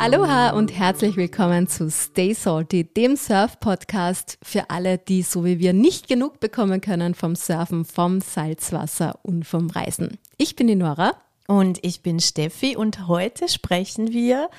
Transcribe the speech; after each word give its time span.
Aloha 0.00 0.50
und 0.50 0.78
herzlich 0.78 1.16
willkommen 1.16 1.66
zu 1.66 1.90
Stay 1.90 2.32
Salty, 2.32 2.84
dem 2.84 3.16
Surf-Podcast 3.16 4.38
für 4.44 4.70
alle, 4.70 4.96
die 4.96 5.22
so 5.22 5.44
wie 5.44 5.58
wir 5.58 5.72
nicht 5.72 6.06
genug 6.06 6.38
bekommen 6.38 6.80
können 6.80 7.16
vom 7.16 7.34
Surfen, 7.34 7.84
vom 7.84 8.20
Salzwasser 8.20 9.18
und 9.24 9.44
vom 9.44 9.68
Reisen. 9.68 10.18
Ich 10.36 10.54
bin 10.54 10.68
die 10.68 10.76
Nora. 10.76 11.14
Und 11.48 11.78
ich 11.82 12.02
bin 12.02 12.20
Steffi 12.20 12.76
und 12.76 13.08
heute 13.08 13.48
sprechen 13.48 14.12
wir 14.12 14.50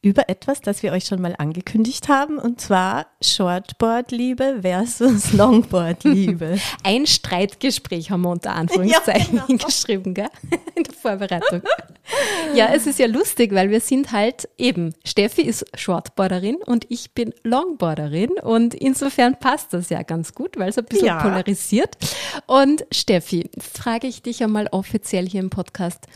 über 0.00 0.28
etwas, 0.28 0.60
das 0.60 0.82
wir 0.82 0.92
euch 0.92 1.04
schon 1.06 1.20
mal 1.20 1.34
angekündigt 1.38 2.08
haben, 2.08 2.38
und 2.38 2.60
zwar 2.60 3.06
Shortboard-Liebe 3.20 4.60
versus 4.62 5.32
Longboard-Liebe. 5.32 6.58
Ein 6.84 7.06
Streitgespräch 7.06 8.10
haben 8.10 8.22
wir 8.22 8.30
unter 8.30 8.54
Anführungszeichen 8.54 9.36
ja, 9.38 9.44
genau. 9.46 9.64
geschrieben, 9.66 10.14
gell? 10.14 10.28
in 10.76 10.84
der 10.84 10.94
Vorbereitung. 10.94 11.62
ja, 12.54 12.68
es 12.72 12.86
ist 12.86 12.98
ja 13.00 13.06
lustig, 13.06 13.52
weil 13.52 13.70
wir 13.70 13.80
sind 13.80 14.12
halt 14.12 14.48
eben, 14.56 14.94
Steffi 15.04 15.42
ist 15.42 15.66
Shortboarderin 15.76 16.56
und 16.64 16.86
ich 16.88 17.12
bin 17.12 17.34
Longboarderin 17.42 18.32
und 18.42 18.74
insofern 18.74 19.38
passt 19.38 19.72
das 19.74 19.90
ja 19.90 20.02
ganz 20.02 20.32
gut, 20.32 20.56
weil 20.58 20.68
es 20.70 20.78
ein 20.78 20.84
bisschen 20.84 21.06
ja. 21.06 21.20
polarisiert. 21.20 21.96
Und 22.46 22.86
Steffi, 22.92 23.50
frage 23.58 24.06
ich 24.06 24.22
dich 24.22 24.44
einmal 24.44 24.68
offiziell 24.70 25.28
hier 25.28 25.40
im 25.40 25.50
Podcast, 25.50 26.06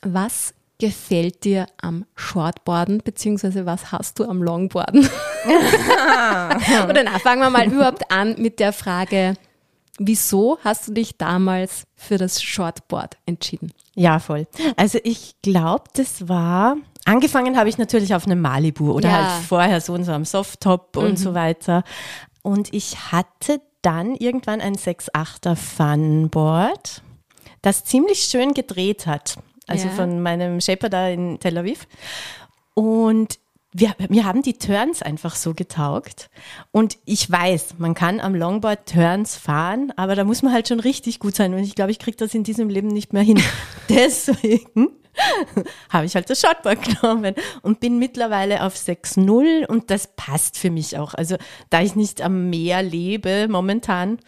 was 0.00 0.54
gefällt 0.82 1.44
dir 1.44 1.68
am 1.80 2.06
Shortboarden, 2.16 3.02
beziehungsweise 3.04 3.66
was 3.66 3.92
hast 3.92 4.18
du 4.18 4.24
am 4.24 4.42
Longboarden? 4.42 5.08
Oder 5.46 7.04
na, 7.04 7.20
fangen 7.20 7.40
wir 7.40 7.50
mal 7.50 7.72
überhaupt 7.72 8.10
an 8.10 8.34
mit 8.36 8.58
der 8.58 8.72
Frage, 8.72 9.34
wieso 10.00 10.58
hast 10.64 10.88
du 10.88 10.92
dich 10.92 11.16
damals 11.16 11.84
für 11.94 12.18
das 12.18 12.42
Shortboard 12.42 13.16
entschieden? 13.26 13.72
Ja, 13.94 14.18
voll. 14.18 14.48
Also 14.76 14.98
ich 15.04 15.36
glaube, 15.40 15.84
das 15.94 16.28
war, 16.28 16.78
angefangen 17.04 17.56
habe 17.56 17.68
ich 17.68 17.78
natürlich 17.78 18.16
auf 18.16 18.26
einem 18.26 18.40
Malibu 18.40 18.90
oder 18.90 19.08
ja. 19.08 19.34
halt 19.34 19.44
vorher 19.44 19.80
so 19.80 19.92
und 19.92 20.02
so 20.02 20.10
am 20.10 20.24
Softtop 20.24 20.96
mhm. 20.96 21.02
und 21.02 21.16
so 21.16 21.32
weiter. 21.32 21.84
Und 22.42 22.74
ich 22.74 23.12
hatte 23.12 23.60
dann 23.82 24.16
irgendwann 24.16 24.60
ein 24.60 24.74
6-8er 24.74 25.54
Funboard, 25.54 27.02
das 27.60 27.84
ziemlich 27.84 28.24
schön 28.24 28.52
gedreht 28.52 29.06
hat 29.06 29.36
also 29.72 29.88
ja. 29.88 29.94
von 29.94 30.20
meinem 30.20 30.60
Shaper 30.60 30.88
da 30.88 31.08
in 31.08 31.40
Tel 31.40 31.58
Aviv. 31.58 31.86
Und 32.74 33.38
wir, 33.74 33.94
mir 34.08 34.24
haben 34.24 34.42
die 34.42 34.58
Turns 34.58 35.02
einfach 35.02 35.34
so 35.34 35.54
getaugt. 35.54 36.28
Und 36.72 36.98
ich 37.06 37.30
weiß, 37.30 37.76
man 37.78 37.94
kann 37.94 38.20
am 38.20 38.34
Longboard 38.34 38.86
Turns 38.86 39.36
fahren, 39.36 39.92
aber 39.96 40.14
da 40.14 40.24
muss 40.24 40.42
man 40.42 40.52
halt 40.52 40.68
schon 40.68 40.80
richtig 40.80 41.20
gut 41.20 41.34
sein. 41.34 41.54
Und 41.54 41.60
ich 41.60 41.74
glaube, 41.74 41.90
ich 41.90 41.98
kriege 41.98 42.16
das 42.16 42.34
in 42.34 42.44
diesem 42.44 42.68
Leben 42.68 42.88
nicht 42.88 43.12
mehr 43.12 43.22
hin. 43.22 43.40
Deswegen 43.88 44.90
habe 45.90 46.06
ich 46.06 46.14
halt 46.14 46.28
das 46.28 46.40
Shortboard 46.40 47.00
genommen 47.00 47.34
und 47.62 47.80
bin 47.80 47.98
mittlerweile 47.98 48.62
auf 48.62 48.74
6.0 48.74 49.66
und 49.66 49.90
das 49.90 50.08
passt 50.16 50.58
für 50.58 50.70
mich 50.70 50.98
auch. 50.98 51.14
Also 51.14 51.36
da 51.70 51.80
ich 51.80 51.96
nicht 51.96 52.20
am 52.20 52.50
Meer 52.50 52.82
lebe 52.82 53.48
momentan, 53.48 54.18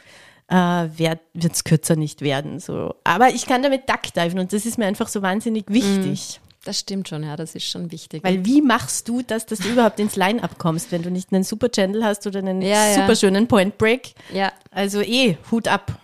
äh, 0.48 0.54
wird 0.96 1.20
es 1.42 1.64
kürzer 1.64 1.96
nicht 1.96 2.20
werden. 2.20 2.60
So. 2.60 2.94
Aber 3.04 3.30
ich 3.30 3.46
kann 3.46 3.62
damit 3.62 3.88
duckdiven 3.88 4.38
und 4.38 4.52
das 4.52 4.66
ist 4.66 4.78
mir 4.78 4.86
einfach 4.86 5.08
so 5.08 5.22
wahnsinnig 5.22 5.64
wichtig. 5.68 6.40
Mm, 6.40 6.64
das 6.64 6.78
stimmt 6.78 7.08
schon, 7.08 7.22
ja, 7.22 7.36
das 7.36 7.54
ist 7.54 7.64
schon 7.64 7.90
wichtig. 7.90 8.22
Weil 8.24 8.44
wie 8.44 8.62
machst 8.62 9.08
du 9.08 9.22
das, 9.22 9.46
dass 9.46 9.58
du 9.60 9.68
überhaupt 9.68 10.00
ins 10.00 10.16
Line-Up 10.16 10.58
kommst, 10.58 10.92
wenn 10.92 11.02
du 11.02 11.10
nicht 11.10 11.32
einen 11.32 11.44
super 11.44 11.70
Channel 11.70 12.04
hast 12.04 12.26
oder 12.26 12.40
einen 12.40 12.62
ja, 12.62 12.94
super 12.94 13.16
schönen 13.16 13.46
Point 13.48 13.78
Break? 13.78 14.14
Ja. 14.32 14.52
Also 14.70 15.00
eh, 15.00 15.36
Hut 15.50 15.68
ab. 15.68 15.98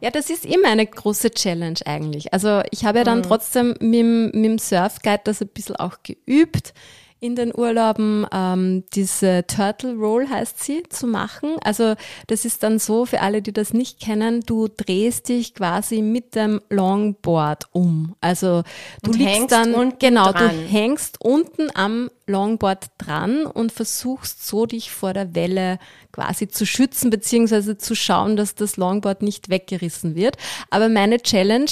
Ja, 0.00 0.10
das 0.10 0.30
ist 0.30 0.44
immer 0.44 0.68
eine 0.68 0.84
große 0.84 1.30
Challenge 1.30 1.78
eigentlich. 1.84 2.32
Also 2.32 2.62
ich 2.72 2.84
habe 2.84 2.98
ja 2.98 3.04
dann 3.04 3.18
mhm. 3.18 3.22
trotzdem 3.22 3.68
mit, 3.78 4.34
mit 4.34 4.44
dem 4.44 4.58
Surfguide 4.58 5.20
das 5.24 5.40
ein 5.40 5.48
bisschen 5.48 5.76
auch 5.76 5.98
geübt 6.02 6.74
in 7.22 7.36
den 7.36 7.54
Urlauben 7.54 8.26
ähm, 8.32 8.82
diese 8.94 9.46
Turtle 9.46 9.94
Roll 9.94 10.28
heißt 10.28 10.62
sie 10.62 10.82
zu 10.88 11.06
machen. 11.06 11.56
Also 11.62 11.94
das 12.26 12.44
ist 12.44 12.64
dann 12.64 12.80
so 12.80 13.06
für 13.06 13.20
alle, 13.20 13.42
die 13.42 13.52
das 13.52 13.72
nicht 13.72 14.00
kennen, 14.00 14.40
du 14.40 14.66
drehst 14.66 15.28
dich 15.28 15.54
quasi 15.54 16.02
mit 16.02 16.34
dem 16.34 16.60
Longboard 16.68 17.68
um. 17.70 18.16
Also 18.20 18.64
du 19.04 19.12
und 19.12 19.18
liegst 19.18 19.52
dann 19.52 19.94
genau, 20.00 20.32
dran. 20.32 20.50
du 20.50 20.62
hängst 20.68 21.20
unten 21.20 21.68
am 21.74 22.10
Longboard 22.26 22.86
dran 22.98 23.46
und 23.46 23.70
versuchst 23.70 24.44
so 24.44 24.66
dich 24.66 24.90
vor 24.90 25.12
der 25.12 25.32
Welle 25.36 25.78
quasi 26.10 26.48
zu 26.48 26.66
schützen 26.66 27.10
beziehungsweise 27.10 27.78
zu 27.78 27.94
schauen, 27.94 28.36
dass 28.36 28.56
das 28.56 28.76
Longboard 28.76 29.22
nicht 29.22 29.48
weggerissen 29.48 30.16
wird. 30.16 30.36
Aber 30.70 30.88
meine 30.88 31.18
Challenge 31.18 31.70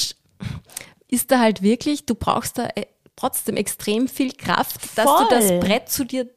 ist 1.08 1.32
da 1.32 1.40
halt 1.40 1.60
wirklich, 1.62 2.06
du 2.06 2.14
brauchst 2.14 2.56
da 2.56 2.68
äh, 2.76 2.86
trotzdem 3.20 3.56
extrem 3.56 4.08
viel 4.08 4.32
Kraft, 4.32 4.96
dass 4.96 5.04
Voll. 5.04 5.26
du 5.28 5.34
das 5.34 5.60
Brett 5.60 5.88
zu 5.88 6.04
dir 6.04 6.28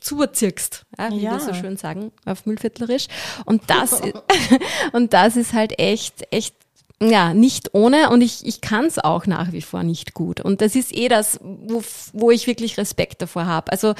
zuziehst, 0.00 0.86
ja, 0.98 1.10
wie 1.10 1.20
ja. 1.20 1.32
wir 1.32 1.40
so 1.40 1.54
schön 1.54 1.76
sagen 1.76 2.12
auf 2.24 2.46
Müllviertlerisch. 2.46 3.06
Und 3.44 3.62
das, 3.68 4.00
und 4.92 5.12
das 5.12 5.36
ist 5.36 5.52
halt 5.52 5.78
echt, 5.78 6.26
echt 6.32 6.54
ja, 7.00 7.32
nicht 7.32 7.74
ohne 7.74 8.10
und 8.10 8.22
ich, 8.22 8.44
ich 8.44 8.60
kann 8.60 8.86
es 8.86 8.98
auch 8.98 9.26
nach 9.26 9.52
wie 9.52 9.62
vor 9.62 9.84
nicht 9.84 10.14
gut. 10.14 10.40
Und 10.40 10.60
das 10.60 10.74
ist 10.74 10.92
eh 10.96 11.06
das, 11.06 11.38
wo, 11.42 11.82
wo 12.12 12.32
ich 12.32 12.48
wirklich 12.48 12.76
Respekt 12.76 13.22
davor 13.22 13.46
habe. 13.46 13.70
Also 13.70 13.94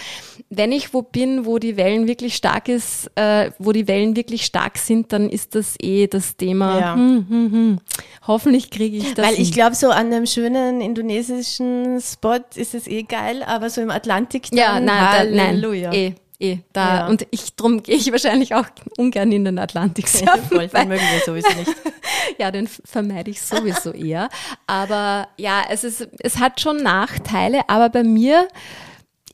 wenn 0.50 0.72
ich 0.72 0.92
wo 0.92 1.02
bin, 1.02 1.46
wo 1.46 1.60
die 1.60 1.76
Wellen 1.76 2.08
wirklich 2.08 2.34
stark 2.34 2.68
ist, 2.68 3.08
äh, 3.14 3.52
wo 3.60 3.70
die 3.70 3.86
Wellen 3.86 4.16
wirklich 4.16 4.44
stark 4.44 4.78
sind, 4.78 5.12
dann 5.12 5.30
ist 5.30 5.54
das 5.54 5.76
eh 5.80 6.08
das 6.08 6.36
Thema. 6.36 6.80
Ja. 6.80 6.94
Hm, 6.96 7.26
hm, 7.28 7.52
hm. 7.52 7.78
Hoffentlich 8.26 8.68
kriege 8.70 8.96
ich 8.96 9.14
das. 9.14 9.28
Weil 9.28 9.40
ich 9.40 9.52
glaube, 9.52 9.76
so 9.76 9.90
an 9.90 10.06
einem 10.06 10.26
schönen 10.26 10.80
indonesischen 10.80 12.00
Spot 12.00 12.40
ist 12.56 12.74
es 12.74 12.88
eh 12.88 13.04
geil, 13.04 13.44
aber 13.44 13.70
so 13.70 13.80
im 13.80 13.90
Atlantik 13.90 14.50
dann, 14.50 14.58
ja, 14.58 14.80
nein, 14.80 15.34
da, 15.34 15.52
nein, 15.52 15.92
eh 15.94 16.14
eh 16.40 16.58
da. 16.72 16.98
Ja. 16.98 17.06
Und 17.08 17.26
ich, 17.30 17.54
drum 17.54 17.82
gehe 17.82 17.96
ich 17.96 18.10
wahrscheinlich 18.12 18.54
auch 18.54 18.66
ungern 18.96 19.32
in 19.32 19.44
den 19.44 19.58
Atlantik 19.58 20.08
surfen. 20.08 20.42
Voll, 20.48 20.68
den 20.68 20.88
mögen 20.88 21.04
wir 21.12 21.20
sowieso 21.24 21.52
nicht. 21.58 21.74
ja, 22.38 22.50
den 22.50 22.68
vermeide 22.68 23.30
ich 23.30 23.40
sowieso 23.42 23.92
eher. 23.92 24.28
Aber 24.66 25.28
ja, 25.36 25.62
es 25.68 25.84
ist, 25.84 26.08
es 26.20 26.38
hat 26.38 26.60
schon 26.60 26.78
Nachteile, 26.78 27.68
aber 27.68 27.88
bei 27.88 28.04
mir 28.04 28.48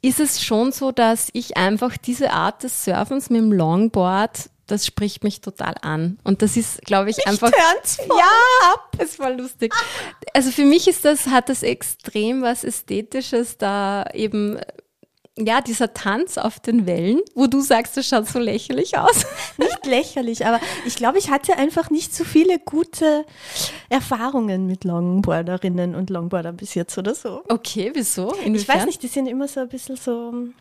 ist 0.03 0.21
es 0.21 0.43
schon 0.43 0.73
so, 0.73 0.93
dass 0.93 1.31
ich 1.33 1.57
einfach 1.57 1.97
diese 1.97 2.31
Art 2.31 2.63
des 2.63 2.85
Surfens 2.85 3.31
mit 3.31 3.41
dem 3.41 3.53
Longboard 3.53 4.51
das 4.67 4.87
spricht 4.87 5.25
mich 5.25 5.41
total 5.41 5.75
an. 5.83 6.19
Und 6.25 6.41
das 6.41 6.57
ist, 6.57 6.81
glaube 6.83 7.11
ich, 7.11 7.19
mich 7.19 7.27
einfach. 7.27 7.51
voll. 7.51 8.17
Ja, 8.19 8.73
ab. 8.73 8.97
Es 8.99 9.19
war 9.19 9.31
lustig. 9.31 9.75
Also 10.33 10.51
für 10.51 10.65
mich 10.65 10.89
ist 10.89 11.05
das, 11.05 11.27
hat 11.27 11.49
das 11.49 11.63
extrem 11.63 12.43
was 12.43 12.65
Ästhetisches, 12.65 13.59
da 13.59 14.07
eben 14.15 14.59
ja, 15.37 15.61
dieser 15.61 15.93
Tanz 15.93 16.39
auf 16.39 16.61
den 16.61 16.87
Wellen, 16.87 17.21
wo 17.35 17.49
du 17.49 17.61
sagst, 17.61 17.97
das 17.97 18.07
schaut 18.07 18.29
so 18.29 18.39
lächerlich 18.39 18.97
aus. 18.97 19.27
Nicht 19.57 19.85
lächerlich, 19.85 20.47
aber 20.47 20.61
ich 20.87 20.95
glaube, 20.95 21.19
ich 21.19 21.31
hatte 21.31 21.57
einfach 21.57 21.91
nicht 21.91 22.15
so 22.15 22.23
viele 22.25 22.59
gute 22.61 23.25
Erfahrungen 23.89 24.67
mit 24.67 24.85
Longboarderinnen 24.85 25.95
und 25.97 26.11
Longboardern 26.11 26.57
bis 26.57 26.75
jetzt 26.75 26.97
oder 26.99 27.15
so. 27.15 27.43
Okay, 27.49 27.91
wieso? 27.95 28.33
Inwiefern? 28.45 28.55
Ich 28.55 28.69
weiß 28.69 28.87
nicht, 28.87 29.03
die 29.03 29.09
sind 29.09 29.27
immer 29.27 29.49
so 29.49 29.61
ein 29.61 29.69
bisschen 29.69 29.97
so 29.97 30.31
ein 30.31 30.55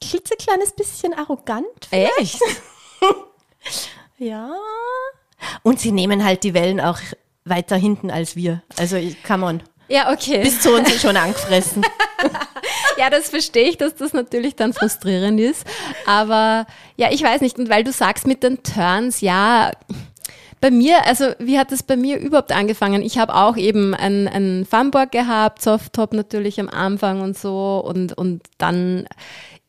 klitzekleines 0.00 0.72
bisschen 0.72 1.12
arrogant. 1.12 1.66
Vielleicht. 1.88 2.18
Echt? 2.20 2.40
ja. 4.18 4.54
Und 5.62 5.80
sie 5.80 5.92
nehmen 5.92 6.24
halt 6.24 6.44
die 6.44 6.54
Wellen 6.54 6.80
auch 6.80 6.98
weiter 7.44 7.76
hinten 7.76 8.10
als 8.10 8.36
wir. 8.36 8.62
Also, 8.76 8.96
come 9.26 9.46
on. 9.46 9.62
Ja, 9.88 10.12
okay. 10.12 10.42
Bis 10.42 10.60
zu 10.60 10.72
uns 10.72 11.00
schon 11.00 11.16
angefressen. 11.16 11.82
Ja, 13.00 13.08
das 13.08 13.30
verstehe 13.30 13.70
ich, 13.70 13.78
dass 13.78 13.94
das 13.94 14.12
natürlich 14.12 14.56
dann 14.56 14.74
frustrierend 14.74 15.40
ist. 15.40 15.64
Aber 16.06 16.66
ja, 16.96 17.10
ich 17.10 17.22
weiß 17.22 17.40
nicht. 17.40 17.58
Und 17.58 17.70
weil 17.70 17.82
du 17.82 17.92
sagst 17.92 18.26
mit 18.26 18.42
den 18.42 18.62
Turns, 18.62 19.22
ja, 19.22 19.70
bei 20.60 20.70
mir, 20.70 21.06
also 21.06 21.32
wie 21.38 21.58
hat 21.58 21.72
das 21.72 21.82
bei 21.82 21.96
mir 21.96 22.18
überhaupt 22.18 22.52
angefangen? 22.52 23.00
Ich 23.00 23.16
habe 23.16 23.34
auch 23.34 23.56
eben 23.56 23.94
ein, 23.94 24.28
ein 24.28 24.66
Funboard 24.70 25.12
gehabt, 25.12 25.62
Softtop 25.62 26.12
natürlich 26.12 26.60
am 26.60 26.68
Anfang 26.68 27.22
und 27.22 27.38
so 27.38 27.82
und, 27.82 28.12
und 28.12 28.42
dann 28.58 29.06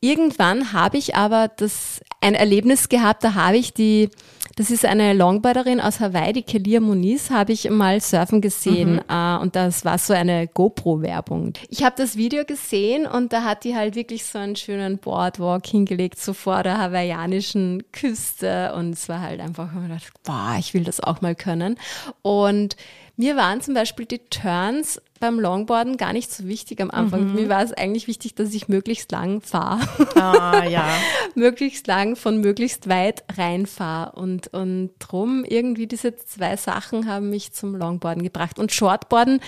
irgendwann 0.00 0.74
habe 0.74 0.98
ich 0.98 1.14
aber 1.14 1.48
das 1.48 2.02
ein 2.20 2.34
Erlebnis 2.34 2.90
gehabt, 2.90 3.24
da 3.24 3.32
habe 3.32 3.56
ich 3.56 3.72
die 3.72 4.10
das 4.56 4.70
ist 4.70 4.84
eine 4.84 5.12
Longboarderin 5.14 5.80
aus 5.80 6.00
Hawaii, 6.00 6.32
die 6.32 6.42
Kelia 6.42 6.80
Moniz, 6.80 7.30
habe 7.30 7.52
ich 7.52 7.70
mal 7.70 8.00
surfen 8.00 8.40
gesehen. 8.40 8.94
Mhm. 8.94 9.02
Äh, 9.08 9.36
und 9.38 9.56
das 9.56 9.84
war 9.84 9.98
so 9.98 10.12
eine 10.12 10.46
GoPro-Werbung. 10.46 11.54
Ich 11.68 11.82
habe 11.84 11.94
das 11.96 12.16
Video 12.16 12.44
gesehen 12.44 13.06
und 13.06 13.32
da 13.32 13.44
hat 13.44 13.64
die 13.64 13.74
halt 13.74 13.94
wirklich 13.94 14.24
so 14.24 14.38
einen 14.38 14.56
schönen 14.56 14.98
Boardwalk 14.98 15.66
hingelegt, 15.66 16.18
so 16.18 16.32
vor 16.32 16.62
der 16.62 16.78
hawaiianischen 16.78 17.84
Küste. 17.92 18.74
Und 18.74 18.90
es 18.90 19.08
war 19.08 19.20
halt 19.20 19.40
einfach, 19.40 19.70
ich 19.74 19.82
gedacht, 19.82 20.12
boah, 20.24 20.56
ich 20.58 20.74
will 20.74 20.84
das 20.84 21.00
auch 21.00 21.20
mal 21.20 21.34
können. 21.34 21.78
Und 22.22 22.76
mir 23.22 23.36
waren 23.36 23.60
zum 23.60 23.74
Beispiel 23.74 24.04
die 24.04 24.18
Turns 24.18 25.00
beim 25.20 25.38
Longboarden 25.38 25.96
gar 25.96 26.12
nicht 26.12 26.32
so 26.32 26.48
wichtig 26.48 26.80
am 26.80 26.90
Anfang. 26.90 27.28
Mhm. 27.28 27.34
Mir 27.34 27.48
war 27.48 27.62
es 27.62 27.72
eigentlich 27.72 28.08
wichtig, 28.08 28.34
dass 28.34 28.52
ich 28.52 28.66
möglichst 28.66 29.12
lang 29.12 29.40
fahre. 29.40 29.80
Ah, 30.16 30.64
ja. 30.64 30.88
möglichst 31.36 31.86
lang 31.86 32.16
von 32.16 32.40
möglichst 32.40 32.88
weit 32.88 33.22
reinfahre. 33.36 34.18
Und, 34.18 34.48
und 34.48 34.90
drum 34.98 35.44
irgendwie 35.44 35.86
diese 35.86 36.16
zwei 36.16 36.56
Sachen 36.56 37.06
haben 37.06 37.30
mich 37.30 37.52
zum 37.52 37.76
Longboarden 37.76 38.24
gebracht. 38.24 38.58
Und 38.58 38.72
Shortboarden 38.72 39.40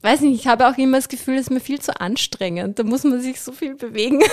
weiß 0.00 0.22
nicht, 0.22 0.40
ich 0.40 0.48
habe 0.48 0.66
auch 0.66 0.76
immer 0.76 0.98
das 0.98 1.08
Gefühl, 1.08 1.36
es 1.36 1.42
ist 1.42 1.50
mir 1.50 1.60
viel 1.60 1.80
zu 1.80 2.00
anstrengend. 2.00 2.80
Da 2.80 2.82
muss 2.82 3.04
man 3.04 3.20
sich 3.20 3.40
so 3.40 3.52
viel 3.52 3.76
bewegen. 3.76 4.18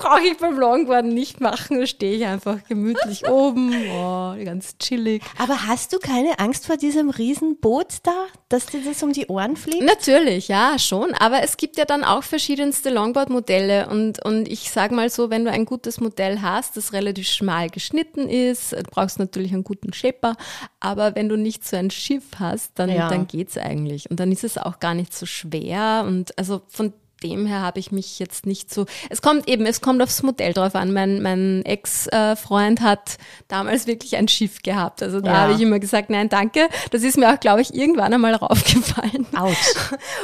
Brauche 0.00 0.22
ich 0.22 0.38
beim 0.38 0.58
Longboarden 0.58 1.12
nicht 1.12 1.42
machen. 1.42 1.78
Da 1.78 1.86
stehe 1.86 2.16
ich 2.16 2.24
einfach 2.24 2.64
gemütlich 2.66 3.26
oben, 3.28 3.74
oh, 3.92 4.34
ganz 4.42 4.78
chillig. 4.78 5.22
Aber 5.38 5.66
hast 5.66 5.92
du 5.92 5.98
keine 5.98 6.38
Angst 6.38 6.66
vor 6.66 6.78
diesem 6.78 7.10
Riesenboot 7.10 7.98
da, 8.02 8.24
dass 8.48 8.64
dir 8.64 8.80
das 8.82 9.02
um 9.02 9.12
die 9.12 9.26
Ohren 9.26 9.56
fliegt? 9.56 9.82
Natürlich, 9.82 10.48
ja, 10.48 10.78
schon. 10.78 11.12
Aber 11.14 11.42
es 11.42 11.58
gibt 11.58 11.76
ja 11.76 11.84
dann 11.84 12.02
auch 12.02 12.22
verschiedenste 12.22 12.88
Longboard-Modelle. 12.88 13.88
Und, 13.90 14.24
und 14.24 14.48
ich 14.48 14.70
sage 14.70 14.94
mal 14.94 15.10
so, 15.10 15.28
wenn 15.28 15.44
du 15.44 15.50
ein 15.50 15.66
gutes 15.66 16.00
Modell 16.00 16.40
hast, 16.40 16.78
das 16.78 16.94
relativ 16.94 17.28
schmal 17.28 17.68
geschnitten 17.68 18.26
ist, 18.26 18.72
du 18.72 18.82
brauchst 18.90 19.18
natürlich 19.18 19.52
einen 19.52 19.64
guten 19.64 19.92
Shaper. 19.92 20.36
Aber 20.80 21.14
wenn 21.14 21.28
du 21.28 21.36
nicht 21.36 21.66
so 21.66 21.76
ein 21.76 21.90
Schiff 21.90 22.24
hast, 22.38 22.72
dann, 22.76 22.88
ja. 22.88 23.10
dann 23.10 23.26
geht's 23.26 23.58
eigentlich. 23.58 24.10
Und 24.10 24.18
dann 24.18 24.32
ist 24.32 24.44
es 24.44 24.56
auch 24.56 24.80
gar 24.80 24.94
nicht 24.94 25.14
so 25.14 25.26
schwer. 25.26 26.04
Und 26.06 26.38
also 26.38 26.62
von 26.68 26.94
dem 27.22 27.46
her 27.46 27.60
habe 27.60 27.78
ich 27.78 27.92
mich 27.92 28.18
jetzt 28.18 28.46
nicht 28.46 28.72
so. 28.72 28.86
Es 29.08 29.22
kommt 29.22 29.48
eben, 29.48 29.66
es 29.66 29.80
kommt 29.80 30.02
aufs 30.02 30.22
Modell 30.22 30.52
drauf 30.52 30.74
an. 30.74 30.92
Mein, 30.92 31.22
mein 31.22 31.64
Ex-Freund 31.64 32.80
hat 32.80 33.16
damals 33.48 33.86
wirklich 33.86 34.16
ein 34.16 34.28
Schiff 34.28 34.62
gehabt. 34.62 35.02
Also 35.02 35.20
da 35.20 35.32
ja. 35.32 35.38
habe 35.40 35.52
ich 35.54 35.60
immer 35.60 35.78
gesagt, 35.78 36.10
nein, 36.10 36.28
danke. 36.28 36.68
Das 36.90 37.02
ist 37.02 37.16
mir 37.16 37.32
auch, 37.32 37.40
glaube 37.40 37.60
ich, 37.62 37.74
irgendwann 37.74 38.12
einmal 38.12 38.34
raufgefallen. 38.36 39.26
Autsch. 39.36 39.56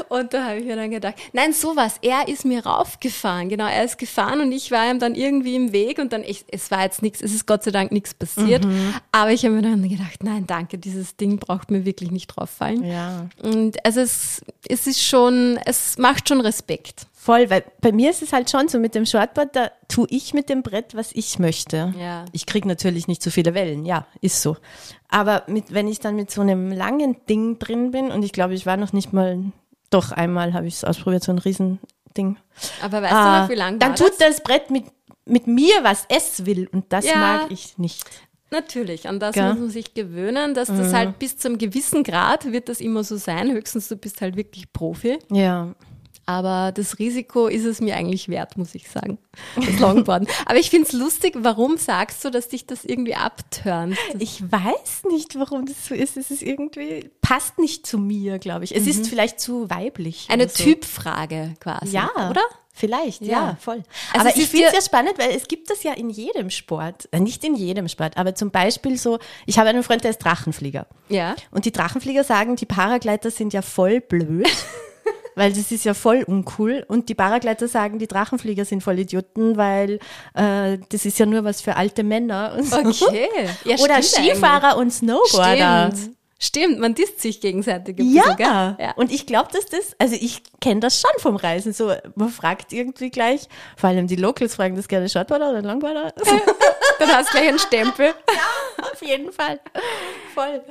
Und 0.08 0.32
da 0.32 0.46
habe 0.46 0.58
ich 0.58 0.64
mir 0.64 0.76
dann 0.76 0.90
gedacht, 0.90 1.14
nein, 1.32 1.52
sowas. 1.52 1.96
Er 2.02 2.28
ist 2.28 2.44
mir 2.44 2.64
raufgefahren. 2.64 3.48
Genau, 3.48 3.66
er 3.66 3.84
ist 3.84 3.98
gefahren 3.98 4.40
und 4.40 4.52
ich 4.52 4.70
war 4.70 4.90
ihm 4.90 4.98
dann 4.98 5.14
irgendwie 5.14 5.56
im 5.56 5.72
Weg 5.72 5.98
und 5.98 6.12
dann, 6.12 6.22
ich, 6.22 6.44
es 6.50 6.70
war 6.70 6.82
jetzt 6.82 7.02
nichts, 7.02 7.20
es 7.20 7.34
ist 7.34 7.46
Gott 7.46 7.64
sei 7.64 7.70
Dank 7.70 7.92
nichts 7.92 8.14
passiert. 8.14 8.64
Mhm. 8.64 8.94
Aber 9.12 9.32
ich 9.32 9.44
habe 9.44 9.54
mir 9.54 9.62
dann 9.62 9.88
gedacht, 9.88 10.22
nein, 10.22 10.46
danke, 10.46 10.78
dieses 10.78 11.16
Ding 11.16 11.38
braucht 11.38 11.70
mir 11.70 11.84
wirklich 11.84 12.10
nicht 12.10 12.28
drauf 12.28 12.50
fallen. 12.50 12.84
Ja. 12.84 13.28
Und 13.42 13.84
also 13.84 14.00
es, 14.00 14.42
es 14.68 14.86
ist 14.86 15.02
schon, 15.02 15.58
es 15.64 15.98
macht 15.98 16.28
schon 16.28 16.40
Respekt 16.40 16.85
perfekt. 16.86 17.06
Voll, 17.12 17.50
weil 17.50 17.64
bei 17.80 17.92
mir 17.92 18.10
ist 18.10 18.22
es 18.22 18.32
halt 18.32 18.50
schon 18.50 18.68
so 18.68 18.78
mit 18.78 18.94
dem 18.94 19.04
Shortboard, 19.04 19.56
da 19.56 19.70
tue 19.88 20.06
ich 20.10 20.32
mit 20.32 20.48
dem 20.48 20.62
Brett, 20.62 20.94
was 20.94 21.10
ich 21.12 21.38
möchte. 21.38 21.92
Ja. 21.98 22.24
Ich 22.32 22.46
kriege 22.46 22.68
natürlich 22.68 23.08
nicht 23.08 23.22
so 23.22 23.30
viele 23.30 23.54
Wellen, 23.54 23.84
ja, 23.84 24.06
ist 24.20 24.42
so. 24.42 24.56
Aber 25.08 25.42
mit, 25.48 25.74
wenn 25.74 25.88
ich 25.88 26.00
dann 26.00 26.14
mit 26.14 26.30
so 26.30 26.40
einem 26.40 26.70
langen 26.70 27.16
Ding 27.28 27.58
drin 27.58 27.90
bin, 27.90 28.10
und 28.12 28.22
ich 28.22 28.32
glaube, 28.32 28.54
ich 28.54 28.66
war 28.66 28.76
noch 28.76 28.92
nicht 28.92 29.12
mal, 29.12 29.42
doch 29.90 30.12
einmal 30.12 30.54
habe 30.54 30.66
ich 30.66 30.74
es 30.74 30.84
ausprobiert, 30.84 31.24
so 31.24 31.32
ein 31.32 31.38
Riesending. 31.38 32.36
Aber 32.80 33.02
weißt 33.02 33.12
ah, 33.12 33.36
du 33.36 33.42
noch, 33.42 33.50
wie 33.50 33.58
lang 33.58 33.78
Dann 33.78 33.96
tut 33.96 34.12
das? 34.18 34.36
das 34.36 34.40
Brett 34.42 34.70
mit, 34.70 34.84
mit 35.24 35.46
mir, 35.48 35.74
was 35.82 36.06
es 36.08 36.46
will, 36.46 36.68
und 36.72 36.92
das 36.92 37.06
ja. 37.06 37.16
mag 37.16 37.50
ich 37.50 37.76
nicht. 37.78 38.04
Natürlich, 38.50 39.08
an 39.08 39.18
das 39.18 39.34
Gell? 39.34 39.48
muss 39.50 39.58
man 39.58 39.70
sich 39.70 39.94
gewöhnen, 39.94 40.54
dass 40.54 40.68
das 40.68 40.92
mhm. 40.92 40.92
halt 40.92 41.18
bis 41.18 41.36
zum 41.36 41.58
gewissen 41.58 42.04
Grad 42.04 42.52
wird 42.52 42.68
das 42.68 42.80
immer 42.80 43.02
so 43.02 43.16
sein. 43.16 43.50
Höchstens 43.50 43.88
du 43.88 43.96
bist 43.96 44.20
halt 44.20 44.36
wirklich 44.36 44.72
Profi. 44.72 45.18
Ja. 45.32 45.74
Aber 46.26 46.72
das 46.72 46.98
Risiko 46.98 47.46
ist 47.46 47.64
es 47.64 47.80
mir 47.80 47.94
eigentlich 47.94 48.28
wert, 48.28 48.58
muss 48.58 48.74
ich 48.74 48.88
sagen. 48.90 49.18
Das 49.54 49.78
Longboarden. 49.78 50.28
Aber 50.44 50.58
ich 50.58 50.70
finde 50.70 50.88
es 50.88 50.92
lustig, 50.92 51.34
warum 51.38 51.76
sagst 51.76 52.24
du, 52.24 52.30
dass 52.30 52.48
dich 52.48 52.66
das 52.66 52.84
irgendwie 52.84 53.14
abturnt? 53.14 53.96
Ich 54.18 54.42
weiß 54.42 55.04
nicht, 55.08 55.38
warum 55.38 55.66
das 55.66 55.86
so 55.86 55.94
ist. 55.94 56.16
Es 56.16 56.32
ist 56.32 56.42
irgendwie, 56.42 57.10
passt 57.20 57.58
nicht 57.58 57.86
zu 57.86 57.98
mir, 57.98 58.40
glaube 58.40 58.64
ich. 58.64 58.74
Es 58.74 58.82
mhm. 58.82 58.90
ist 58.90 59.06
vielleicht 59.08 59.38
zu 59.38 59.70
weiblich. 59.70 60.26
Eine 60.28 60.48
so. 60.48 60.64
Typfrage 60.64 61.54
quasi. 61.60 61.94
Ja. 61.94 62.10
Oder? 62.28 62.42
Vielleicht, 62.72 63.22
ja, 63.22 63.28
ja 63.28 63.56
voll. 63.58 63.84
Also 64.12 64.28
aber 64.28 64.36
ich 64.36 64.48
finde 64.48 64.66
es 64.66 64.74
ja 64.74 64.82
spannend, 64.82 65.14
weil 65.16 65.30
es 65.30 65.48
gibt 65.48 65.70
das 65.70 65.82
ja 65.82 65.94
in 65.94 66.10
jedem 66.10 66.50
Sport. 66.50 67.08
Äh, 67.10 67.20
nicht 67.20 67.42
in 67.42 67.54
jedem 67.54 67.88
Sport, 67.88 68.18
aber 68.18 68.34
zum 68.34 68.50
Beispiel 68.50 68.98
so, 68.98 69.18
ich 69.46 69.58
habe 69.58 69.70
einen 69.70 69.82
Freund, 69.82 70.04
der 70.04 70.10
ist 70.10 70.18
Drachenflieger. 70.18 70.86
Ja. 71.08 71.36
Und 71.52 71.64
die 71.64 71.72
Drachenflieger 71.72 72.22
sagen, 72.22 72.56
die 72.56 72.66
Paragleiter 72.66 73.30
sind 73.30 73.54
ja 73.54 73.62
voll 73.62 74.02
blöd. 74.02 74.46
weil 75.36 75.52
das 75.52 75.70
ist 75.70 75.84
ja 75.84 75.94
voll 75.94 76.24
uncool. 76.26 76.84
Und 76.88 77.08
die 77.08 77.14
Paragleiter 77.14 77.68
sagen, 77.68 78.00
die 78.00 78.08
Drachenflieger 78.08 78.64
sind 78.64 78.82
voll 78.82 78.98
Idioten, 78.98 79.56
weil 79.56 80.00
äh, 80.34 80.78
das 80.88 81.06
ist 81.06 81.18
ja 81.18 81.26
nur 81.26 81.44
was 81.44 81.60
für 81.60 81.76
alte 81.76 82.02
Männer. 82.02 82.54
Und 82.58 82.64
so. 82.64 83.06
Okay. 83.06 83.28
Ja, 83.64 83.76
Oder 83.76 84.02
Skifahrer 84.02 84.72
eigentlich. 84.72 84.80
und 84.80 84.90
Snowboarder. 84.92 85.92
Stimmt. 85.92 86.16
Stimmt, 86.38 86.78
man 86.80 86.94
disst 86.94 87.20
sich 87.22 87.40
gegenseitig. 87.40 87.96
Ja. 87.98 88.36
So, 88.36 88.42
ja, 88.42 88.92
und 88.96 89.10
ich 89.10 89.26
glaube, 89.26 89.48
dass 89.52 89.64
das, 89.66 89.96
also 89.98 90.14
ich 90.14 90.42
kenne 90.60 90.80
das 90.80 91.00
schon 91.00 91.10
vom 91.18 91.36
Reisen. 91.36 91.72
So, 91.72 91.92
man 92.14 92.28
fragt 92.28 92.74
irgendwie 92.74 93.08
gleich, 93.08 93.48
vor 93.76 93.88
allem 93.88 94.06
die 94.06 94.16
Locals 94.16 94.54
fragen 94.54 94.76
das 94.76 94.86
gerne 94.86 95.08
Shortboarder 95.08 95.50
oder 95.50 95.62
Longboarder. 95.62 96.12
Dann 96.98 97.08
hast 97.08 97.28
du 97.28 97.32
gleich 97.38 97.48
einen 97.48 97.58
Stempel. 97.58 98.06
Ja, 98.28 98.92
auf 98.92 99.02
jeden 99.02 99.32
Fall. 99.32 99.60
Voll. 100.34 100.62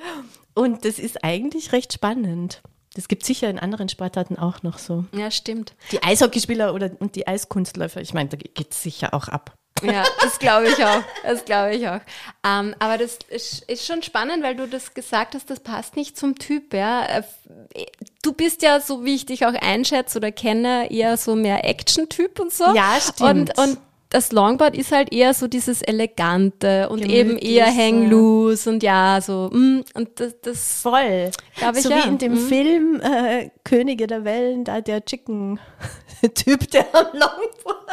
Und 0.54 0.86
das 0.86 1.00
ist 1.00 1.24
eigentlich 1.24 1.72
recht 1.72 1.94
spannend. 1.94 2.62
Das 2.96 3.08
gibt 3.08 3.26
sicher 3.26 3.50
in 3.50 3.60
anderen 3.60 3.90
Sportarten 3.90 4.38
auch 4.38 4.64
noch 4.64 4.80
so. 4.80 5.06
Ja, 5.14 5.30
stimmt. 5.30 5.74
Die 5.92 6.02
Eishockeyspieler 6.02 6.74
oder 6.74 6.92
und 7.00 7.16
die 7.16 7.28
Eiskunstläufer, 7.28 8.02
ich 8.02 8.14
meine, 8.14 8.30
da 8.30 8.38
geht 8.38 8.72
es 8.72 8.82
sicher 8.82 9.14
auch 9.14 9.28
ab. 9.28 9.54
Ja, 9.84 10.04
das 10.22 10.40
glaube 10.40 10.68
ich 10.68 10.84
auch. 10.84 11.02
Das 11.24 11.46
glaube 11.46 11.76
ich 11.76 11.88
auch. 11.88 12.00
Ähm, 12.46 12.76
aber 12.80 12.98
das 12.98 13.20
ist, 13.30 13.64
ist, 13.70 13.86
schon 13.86 14.02
spannend, 14.02 14.44
weil 14.44 14.56
du 14.56 14.68
das 14.68 14.94
gesagt 14.94 15.36
hast, 15.36 15.50
das 15.50 15.60
passt 15.60 15.96
nicht 15.96 16.18
zum 16.18 16.36
Typ, 16.40 16.74
ja. 16.74 17.06
Äh, 17.06 17.24
du 18.24 18.32
bist 18.32 18.62
ja, 18.62 18.80
so 18.80 19.04
wie 19.04 19.16
ich 19.16 19.26
dich 19.26 19.46
auch 19.46 19.54
einschätze 19.54 20.18
oder 20.18 20.32
kenne, 20.32 20.90
eher 20.92 21.18
so 21.18 21.36
mehr 21.36 21.66
Action-Typ 21.66 22.40
und 22.40 22.54
so. 22.54 22.74
Ja, 22.74 22.98
stimmt. 23.02 23.58
Und, 23.58 23.70
und 23.70 23.78
das 24.10 24.32
Longboard 24.32 24.76
ist 24.78 24.92
halt 24.92 25.12
eher 25.12 25.34
so 25.34 25.48
dieses 25.48 25.82
Elegante 25.82 26.90
und 26.90 27.02
Gemütlich, 27.02 27.20
eben 27.20 27.38
eher 27.38 27.66
hang 27.66 28.10
loose 28.10 28.70
und 28.70 28.84
ja, 28.84 29.20
so, 29.20 29.50
mm, 29.52 29.84
und 29.94 30.20
das, 30.20 30.40
das 30.42 30.82
voll. 30.82 31.32
Ich, 31.56 31.82
so 31.82 31.90
ja. 31.90 31.98
wie 31.98 32.08
in 32.10 32.18
dem 32.18 32.34
mm. 32.34 32.48
Film 32.48 33.02
äh, 33.02 33.50
Könige 33.64 34.08
der 34.08 34.24
Wellen, 34.24 34.64
da 34.64 34.82
der 34.82 35.04
Chicken-Typ, 35.04 36.72
der 36.72 36.86
am 36.94 37.08
Longboard 37.14 37.86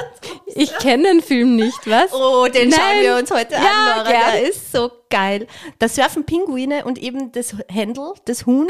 ist. 0.46 0.56
Ich 0.56 0.78
kenne 0.78 1.04
den 1.04 1.22
Film 1.22 1.56
nicht, 1.56 1.86
was? 1.86 2.12
Oh, 2.12 2.46
den 2.46 2.68
Nein. 2.68 2.78
schauen 2.78 3.02
wir 3.02 3.16
uns 3.16 3.30
heute 3.30 3.54
ja, 3.54 3.60
an, 3.60 3.96
Laura. 3.96 4.10
Gern. 4.10 4.32
Der 4.32 4.48
ist 4.48 4.70
so 4.70 4.90
geil. 5.08 5.46
Da 5.78 5.88
surfen 5.88 6.24
Pinguine 6.24 6.84
und 6.84 6.98
eben 6.98 7.32
das 7.32 7.56
Händel, 7.68 8.12
das 8.26 8.44
Huhn, 8.46 8.68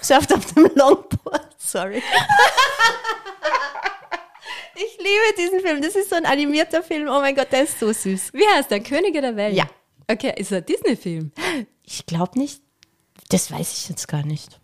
surft 0.00 0.32
auf 0.32 0.46
dem 0.54 0.70
Longboard. 0.74 1.48
Sorry. 1.58 2.02
Ich 4.76 4.98
liebe 4.98 5.36
diesen 5.38 5.60
Film. 5.60 5.82
Das 5.82 5.94
ist 5.94 6.10
so 6.10 6.16
ein 6.16 6.26
animierter 6.26 6.82
Film. 6.82 7.08
Oh 7.08 7.20
mein 7.20 7.34
Gott, 7.34 7.52
der 7.52 7.62
ist 7.62 7.78
so 7.78 7.92
süß. 7.92 8.32
Wie 8.32 8.46
heißt 8.46 8.70
der? 8.70 8.80
Könige 8.80 9.20
der 9.20 9.36
Welt? 9.36 9.54
Ja. 9.54 9.68
Okay, 10.10 10.34
ist 10.36 10.52
er 10.52 10.58
ein 10.58 10.66
Disney-Film? 10.66 11.32
Ich 11.84 12.04
glaube 12.06 12.38
nicht. 12.38 12.60
Das 13.30 13.50
weiß 13.50 13.72
ich 13.78 13.88
jetzt 13.88 14.08
gar 14.08 14.24
nicht. 14.24 14.60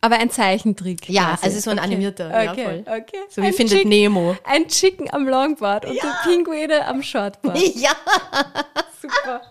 Aber 0.00 0.16
ein 0.16 0.30
Zeichentrick. 0.30 1.08
Ja, 1.08 1.30
quasi. 1.30 1.44
also 1.46 1.60
so 1.60 1.70
ein 1.70 1.78
okay. 1.78 1.86
animierter. 1.86 2.28
Okay, 2.28 2.44
ja, 2.44 2.54
voll. 2.54 2.84
okay. 2.86 3.18
So 3.28 3.42
wie 3.42 3.46
ein 3.46 3.52
findet 3.52 3.78
Chicken, 3.78 3.88
Nemo. 3.88 4.36
Ein 4.44 4.68
Chicken 4.68 5.12
am 5.12 5.26
Longboard 5.26 5.86
und 5.86 5.94
ja. 5.94 6.02
die 6.02 6.28
Pinguine 6.28 6.86
am 6.86 7.02
Shortboard. 7.02 7.58
Ja. 7.74 7.92
Super. 9.00 9.42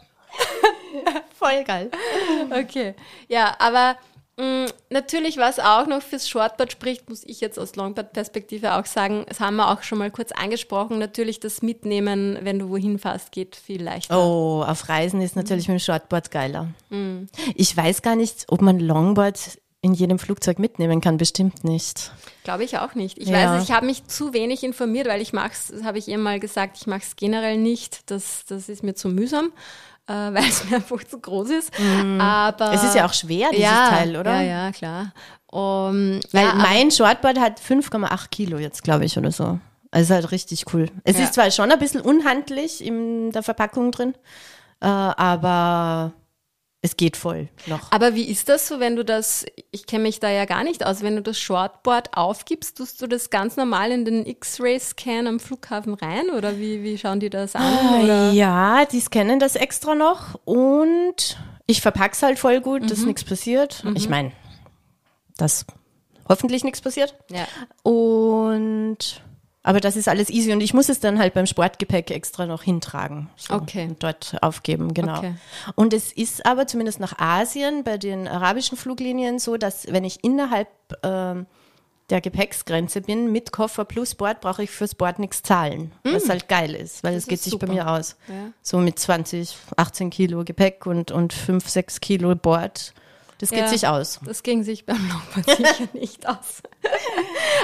voll 1.39 1.63
geil. 1.63 1.89
Okay. 2.51 2.95
Ja, 3.27 3.55
aber 3.59 3.97
natürlich, 4.89 5.37
was 5.37 5.59
auch 5.59 5.87
noch 5.87 6.01
fürs 6.01 6.27
Shortboard 6.27 6.71
spricht, 6.71 7.09
muss 7.09 7.23
ich 7.23 7.41
jetzt 7.41 7.57
aus 7.57 7.75
Longboard-Perspektive 7.75 8.75
auch 8.75 8.85
sagen, 8.85 9.25
das 9.27 9.39
haben 9.39 9.55
wir 9.55 9.71
auch 9.71 9.83
schon 9.83 9.97
mal 9.97 10.11
kurz 10.11 10.31
angesprochen, 10.31 10.99
natürlich 10.99 11.39
das 11.39 11.61
Mitnehmen, 11.61 12.37
wenn 12.41 12.59
du 12.59 12.69
wohin 12.69 12.99
fährst, 12.99 13.31
geht 13.31 13.55
viel 13.55 13.83
leichter. 13.83 14.17
Oh, 14.17 14.63
auf 14.65 14.89
Reisen 14.89 15.21
ist 15.21 15.35
natürlich 15.35 15.67
mhm. 15.67 15.75
mit 15.75 15.81
dem 15.81 15.85
Shortboard 15.85 16.31
geiler. 16.31 16.67
Mhm. 16.89 17.27
Ich 17.55 17.75
weiß 17.75 18.01
gar 18.01 18.15
nicht, 18.15 18.45
ob 18.49 18.61
man 18.61 18.79
Longboard 18.79 19.59
in 19.81 19.93
jedem 19.93 20.17
Flugzeug 20.17 20.57
mitnehmen 20.57 20.99
kann, 20.99 21.17
bestimmt 21.17 21.63
nicht. 21.63 22.11
Glaube 22.43 22.63
ich 22.63 22.79
auch 22.79 22.95
nicht. 22.95 23.19
Ich 23.19 23.27
ja. 23.27 23.55
weiß, 23.55 23.63
ich 23.63 23.71
habe 23.71 23.85
mich 23.85 24.07
zu 24.07 24.33
wenig 24.33 24.63
informiert, 24.63 25.07
weil 25.07 25.21
ich 25.21 25.31
mache 25.31 25.51
es, 25.51 25.83
habe 25.83 25.99
ich 25.99 26.07
ihr 26.07 26.17
mal 26.17 26.39
gesagt, 26.39 26.77
ich 26.77 26.87
mache 26.87 27.03
es 27.03 27.15
generell 27.15 27.59
nicht. 27.59 28.09
Das, 28.09 28.45
das 28.47 28.67
ist 28.67 28.81
mir 28.81 28.95
zu 28.95 29.09
mühsam 29.09 29.51
äh, 30.07 30.13
weil 30.33 30.47
es 30.49 30.69
mir 30.69 30.77
einfach 30.77 31.03
zu 31.03 31.19
groß 31.19 31.49
ist. 31.49 31.79
Mm. 31.79 32.19
Aber 32.19 32.73
es 32.73 32.83
ist 32.83 32.95
ja 32.95 33.05
auch 33.05 33.13
schwer, 33.13 33.49
dieses 33.51 33.65
ja, 33.65 33.89
Teil, 33.89 34.17
oder? 34.17 34.41
Ja, 34.41 34.65
ja, 34.65 34.71
klar. 34.71 35.13
Um, 35.51 36.19
weil 36.31 36.45
ja, 36.45 36.55
mein 36.55 36.91
Shortboard 36.91 37.39
hat 37.39 37.61
5,8 37.61 38.29
Kilo 38.29 38.57
jetzt, 38.57 38.83
glaube 38.83 39.05
ich, 39.05 39.17
oder 39.17 39.31
so. 39.31 39.59
Also 39.91 40.13
halt 40.13 40.31
richtig 40.31 40.65
cool. 40.73 40.89
Es 41.05 41.17
ja. 41.17 41.23
ist 41.23 41.35
zwar 41.35 41.49
schon 41.51 41.71
ein 41.71 41.79
bisschen 41.79 42.01
unhandlich 42.01 42.83
in 42.83 43.31
der 43.31 43.43
Verpackung 43.43 43.91
drin, 43.91 44.13
äh, 44.81 44.87
aber 44.87 46.11
es 46.85 46.97
geht 46.97 47.17
voll 47.17 47.49
noch. 47.65 47.91
Aber 47.91 48.13
wie 48.13 48.25
ist 48.25 48.47
das 48.47 48.67
so, 48.67 48.79
wenn 48.79 48.95
du 48.95 49.03
das, 49.03 49.43
ich 49.71 49.87
kenne 49.87 50.03
mich 50.03 50.19
da 50.19 50.29
ja 50.29 50.45
gar 50.45 50.63
nicht 50.63 50.85
aus, 50.85 51.01
wenn 51.01 51.15
du 51.15 51.23
das 51.23 51.39
Shortboard 51.39 52.15
aufgibst, 52.15 52.77
tust 52.77 53.01
du 53.01 53.07
das 53.07 53.31
ganz 53.31 53.57
normal 53.57 53.91
in 53.91 54.05
den 54.05 54.23
X-Ray-Scan 54.25 55.27
am 55.27 55.39
Flughafen 55.39 55.95
rein 55.95 56.29
oder 56.29 56.59
wie, 56.59 56.83
wie 56.83 56.97
schauen 56.97 57.19
die 57.19 57.31
das 57.31 57.55
an? 57.55 58.03
Oder? 58.03 58.31
Ja, 58.31 58.85
die 58.85 58.99
scannen 58.99 59.39
das 59.39 59.55
extra 59.55 59.95
noch 59.95 60.39
und 60.45 61.37
ich 61.65 61.81
verpack's 61.81 62.21
halt 62.21 62.37
voll 62.37 62.61
gut, 62.61 62.83
mhm. 62.83 62.87
dass 62.87 62.99
nichts 62.99 63.23
passiert. 63.23 63.83
Mhm. 63.83 63.95
Ich 63.95 64.07
meine, 64.07 64.31
dass 65.37 65.65
hoffentlich 66.29 66.63
nichts 66.63 66.81
passiert. 66.81 67.15
Ja. 67.31 67.47
Und 67.81 69.23
Aber 69.65 69.79
das 69.79 69.95
ist 69.95 70.07
alles 70.07 70.29
easy 70.29 70.53
und 70.53 70.61
ich 70.61 70.75
muss 70.75 70.89
es 70.89 70.99
dann 70.99 71.17
halt 71.17 71.33
beim 71.33 71.47
Sportgepäck 71.47 72.11
extra 72.11 72.45
noch 72.45 72.61
hintragen. 72.61 73.31
So, 73.35 73.55
okay. 73.55 73.87
Und 73.87 74.03
dort 74.03 74.37
aufgeben, 74.43 74.93
genau. 74.93 75.17
Okay. 75.17 75.33
Und 75.73 75.91
es 75.91 76.11
ist 76.11 76.45
aber 76.45 76.67
zumindest 76.67 76.99
nach 76.99 77.17
Asien 77.17 77.83
bei 77.83 77.97
den 77.97 78.27
arabischen 78.27 78.77
Fluglinien 78.77 79.39
so, 79.39 79.57
dass 79.57 79.91
wenn 79.91 80.03
ich 80.03 80.23
innerhalb 80.23 80.67
äh, 81.01 81.43
der 82.11 82.21
Gepäcksgrenze 82.21 83.01
bin, 83.01 83.31
mit 83.31 83.51
Koffer 83.51 83.85
plus 83.85 84.13
Board, 84.13 84.39
brauche 84.39 84.61
ich 84.61 84.69
fürs 84.69 84.93
Board 84.93 85.17
nichts 85.17 85.41
zahlen. 85.41 85.91
Mm. 86.03 86.13
Was 86.13 86.29
halt 86.29 86.47
geil 86.47 86.75
ist, 86.75 87.03
weil 87.03 87.15
es 87.15 87.25
geht 87.25 87.41
sich 87.41 87.57
bei 87.57 87.65
mir 87.65 87.89
aus. 87.89 88.17
Ja. 88.27 88.51
So 88.61 88.77
mit 88.77 88.99
20, 88.99 89.57
18 89.77 90.11
Kilo 90.11 90.43
Gepäck 90.43 90.85
und, 90.85 91.09
und 91.09 91.33
5, 91.33 91.67
6 91.67 92.01
Kilo 92.01 92.35
Board 92.35 92.93
das 93.39 93.49
geht 93.49 93.59
ja, 93.59 93.67
sich 93.67 93.87
aus. 93.87 94.19
Das 94.25 94.43
ging 94.43 94.63
sich 94.63 94.85
beim 94.85 95.09
Longboard 95.09 95.57
sicher 95.57 95.89
nicht 95.93 96.27
aus. 96.27 96.63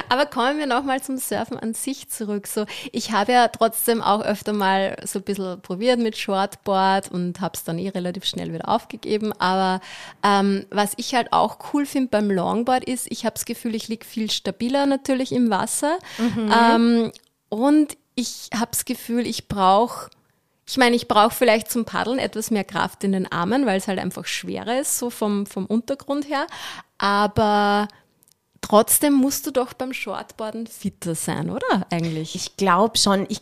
Aber 0.10 0.26
kommen 0.26 0.60
wir 0.60 0.66
nochmal 0.66 1.02
zum 1.02 1.18
Surfen 1.18 1.58
an 1.58 1.74
sich 1.74 2.10
zurück. 2.10 2.48
So, 2.48 2.66
ich 2.92 3.12
habe 3.12 3.32
ja 3.32 3.48
trotzdem 3.48 4.02
auch 4.02 4.22
öfter 4.22 4.52
mal 4.52 4.98
so 5.06 5.20
ein 5.20 5.24
bisschen 5.24 5.62
probiert 5.62 6.00
mit 6.00 6.18
Shortboard 6.18 7.10
und 7.12 7.40
habe 7.40 7.54
es 7.56 7.64
dann 7.64 7.80
eh 7.80 7.90
relativ 7.90 8.26
schnell 8.26 8.54
wieder 8.54 8.68
aufgegeben. 8.68 9.32
Aber 9.40 9.80
ähm, 10.24 10.66
was 10.70 10.94
ich 10.98 11.16
halt 11.16 11.32
auch 11.32 11.74
cool 11.74 11.86
finde 11.86 12.10
beim 12.10 12.30
Longboard 12.30 12.84
ist, 12.84 13.08
ich 13.10 13.26
habe 13.26 13.36
das 13.36 13.46
Gefühl, 13.46 13.76
ich 13.76 13.88
liege 13.88 14.06
viel 14.06 14.30
stabiler 14.30 14.86
natürlich 14.86 15.32
im 15.32 15.50
Wasser. 15.50 15.98
Mhm. 16.18 16.54
Ähm, 16.54 17.12
und 17.48 17.98
ich 18.16 18.50
habe 18.54 18.72
das 18.72 18.86
Gefühl, 18.86 19.26
ich 19.26 19.48
brauche 19.48 20.10
ich 20.72 20.78
meine, 20.78 20.96
ich 20.96 21.10
brauche 21.10 21.36
vielleicht 21.36 21.70
zum 21.70 21.84
Paddeln 21.84 22.18
etwas 22.18 22.50
mehr 22.50 22.64
Kraft 22.64 23.04
in 23.04 23.12
den 23.12 23.30
Armen, 23.30 23.66
weil 23.66 23.78
es 23.78 23.90
halt 23.90 24.00
einfach 24.00 24.26
schwerer 24.26 24.80
ist, 24.80 24.98
so 24.98 25.10
vom, 25.10 25.46
vom 25.46 25.66
Untergrund 25.66 26.30
her. 26.30 26.48
Aber 26.98 27.90
trotzdem 28.62 29.12
musst 29.12 29.46
du 29.46 29.52
doch 29.52 29.74
beim 29.74 29.92
Shortboarden 29.92 30.68
fitter 30.68 31.14
sein, 31.14 31.50
oder 31.50 31.86
eigentlich? 31.90 32.36
Ich 32.36 32.56
glaube 32.56 32.98
schon. 32.98 33.26
Ich, 33.28 33.42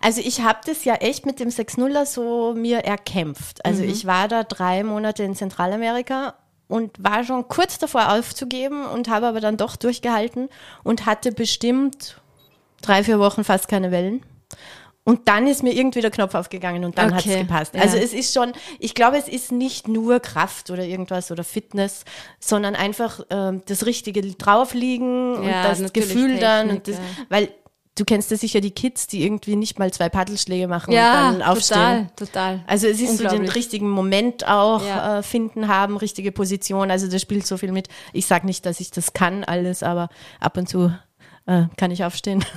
also 0.00 0.22
ich 0.24 0.40
habe 0.40 0.60
das 0.64 0.86
ja 0.86 0.94
echt 0.94 1.26
mit 1.26 1.40
dem 1.40 1.50
6-0er 1.50 2.06
so 2.06 2.54
mir 2.56 2.78
erkämpft. 2.78 3.62
Also 3.66 3.82
mhm. 3.82 3.90
ich 3.90 4.06
war 4.06 4.26
da 4.26 4.42
drei 4.42 4.82
Monate 4.82 5.24
in 5.24 5.36
Zentralamerika 5.36 6.32
und 6.68 7.04
war 7.04 7.22
schon 7.22 7.48
kurz 7.48 7.76
davor 7.76 8.14
aufzugeben 8.14 8.86
und 8.86 9.10
habe 9.10 9.26
aber 9.26 9.40
dann 9.40 9.58
doch 9.58 9.76
durchgehalten 9.76 10.48
und 10.84 11.04
hatte 11.04 11.32
bestimmt 11.32 12.18
drei, 12.80 13.04
vier 13.04 13.18
Wochen 13.18 13.44
fast 13.44 13.68
keine 13.68 13.90
Wellen. 13.90 14.22
Und 15.10 15.26
dann 15.26 15.48
ist 15.48 15.64
mir 15.64 15.72
irgendwie 15.72 16.02
der 16.02 16.12
Knopf 16.12 16.36
aufgegangen 16.36 16.84
und 16.84 16.96
dann 16.96 17.06
okay. 17.12 17.16
hat 17.16 17.26
es 17.26 17.36
gepasst. 17.36 17.74
Ja. 17.74 17.80
Also 17.80 17.96
es 17.96 18.12
ist 18.12 18.32
schon, 18.32 18.52
ich 18.78 18.94
glaube, 18.94 19.16
es 19.16 19.26
ist 19.26 19.50
nicht 19.50 19.88
nur 19.88 20.20
Kraft 20.20 20.70
oder 20.70 20.84
irgendwas 20.84 21.32
oder 21.32 21.42
Fitness, 21.42 22.04
sondern 22.38 22.76
einfach 22.76 23.18
ähm, 23.28 23.62
das 23.66 23.86
Richtige 23.86 24.22
draufliegen 24.22 25.42
ja, 25.42 25.68
und 25.68 25.80
das 25.80 25.92
Gefühl 25.92 26.26
Technik, 26.26 26.40
dann. 26.40 26.70
Und 26.70 26.86
das, 26.86 26.94
ja. 26.94 27.00
Weil 27.28 27.48
du 27.96 28.04
kennst 28.04 28.30
ja 28.30 28.36
sicher 28.36 28.60
die 28.60 28.70
Kids, 28.70 29.08
die 29.08 29.24
irgendwie 29.24 29.56
nicht 29.56 29.80
mal 29.80 29.92
zwei 29.92 30.08
Paddelschläge 30.08 30.68
machen 30.68 30.92
ja, 30.92 31.30
und 31.30 31.40
dann 31.40 31.42
aufstehen. 31.42 32.10
Total, 32.14 32.58
total. 32.58 32.64
Also 32.68 32.86
es 32.86 33.00
ist 33.00 33.18
so 33.18 33.26
den 33.26 33.48
richtigen 33.48 33.90
Moment 33.90 34.46
auch 34.46 34.86
ja. 34.86 35.18
äh, 35.18 35.22
finden 35.24 35.66
haben, 35.66 35.96
richtige 35.96 36.30
Position. 36.30 36.92
Also 36.92 37.08
das 37.08 37.20
spielt 37.20 37.48
so 37.48 37.56
viel 37.56 37.72
mit. 37.72 37.88
Ich 38.12 38.26
sage 38.26 38.46
nicht, 38.46 38.64
dass 38.64 38.78
ich 38.78 38.92
das 38.92 39.12
kann 39.12 39.42
alles, 39.42 39.82
aber 39.82 40.08
ab 40.38 40.56
und 40.56 40.68
zu 40.68 40.92
äh, 41.46 41.64
kann 41.76 41.90
ich 41.90 42.04
aufstehen. 42.04 42.44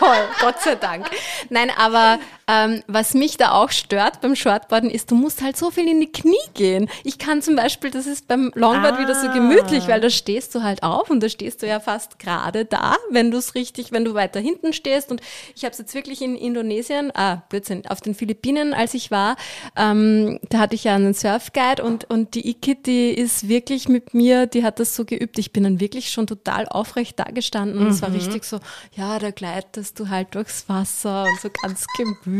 toll, 0.00 0.28
Gott 0.40 0.60
sei 0.60 0.74
Dank. 0.74 1.06
Nein, 1.50 1.70
aber 1.76 2.18
ähm, 2.50 2.82
was 2.88 3.14
mich 3.14 3.36
da 3.36 3.52
auch 3.52 3.70
stört 3.70 4.20
beim 4.20 4.34
Shortboarden 4.34 4.90
ist, 4.90 5.10
du 5.10 5.14
musst 5.14 5.40
halt 5.40 5.56
so 5.56 5.70
viel 5.70 5.86
in 5.86 6.00
die 6.00 6.10
Knie 6.10 6.34
gehen. 6.54 6.90
Ich 7.04 7.18
kann 7.18 7.42
zum 7.42 7.54
Beispiel, 7.54 7.90
das 7.90 8.06
ist 8.06 8.26
beim 8.26 8.50
Longboard 8.54 8.94
ah. 8.94 8.98
wieder 8.98 9.14
so 9.14 9.28
gemütlich, 9.28 9.86
weil 9.86 10.00
da 10.00 10.10
stehst 10.10 10.54
du 10.54 10.62
halt 10.62 10.82
auf 10.82 11.10
und 11.10 11.22
da 11.22 11.28
stehst 11.28 11.62
du 11.62 11.68
ja 11.68 11.78
fast 11.78 12.18
gerade 12.18 12.64
da, 12.64 12.96
wenn 13.10 13.30
du 13.30 13.38
es 13.38 13.54
richtig, 13.54 13.92
wenn 13.92 14.04
du 14.04 14.14
weiter 14.14 14.40
hinten 14.40 14.72
stehst. 14.72 15.12
Und 15.12 15.20
ich 15.54 15.64
habe 15.64 15.72
es 15.72 15.78
jetzt 15.78 15.94
wirklich 15.94 16.22
in 16.22 16.34
Indonesien, 16.34 17.12
ah, 17.14 17.42
Blödsinn, 17.48 17.86
auf 17.86 18.00
den 18.00 18.16
Philippinen, 18.16 18.74
als 18.74 18.94
ich 18.94 19.12
war, 19.12 19.36
ähm, 19.76 20.40
da 20.48 20.58
hatte 20.58 20.74
ich 20.74 20.84
ja 20.84 20.96
einen 20.96 21.14
Surfguide 21.14 21.84
und, 21.84 22.10
und 22.10 22.34
die 22.34 22.48
Ikit, 22.48 22.86
die 22.86 23.10
ist 23.10 23.48
wirklich 23.48 23.88
mit 23.88 24.12
mir, 24.12 24.46
die 24.46 24.64
hat 24.64 24.80
das 24.80 24.96
so 24.96 25.04
geübt. 25.04 25.38
Ich 25.38 25.52
bin 25.52 25.62
dann 25.62 25.78
wirklich 25.78 26.10
schon 26.10 26.26
total 26.26 26.66
aufrecht 26.66 27.18
da 27.20 27.24
gestanden 27.24 27.78
und 27.78 27.88
es 27.88 28.02
war 28.02 28.08
mhm. 28.08 28.16
richtig 28.16 28.44
so, 28.44 28.58
ja, 28.96 29.20
da 29.20 29.30
gleitest 29.30 30.00
du 30.00 30.08
halt 30.08 30.34
durchs 30.34 30.68
Wasser 30.68 31.24
und 31.24 31.40
so 31.40 31.48
ganz 31.62 31.86
gemütlich 31.96 32.39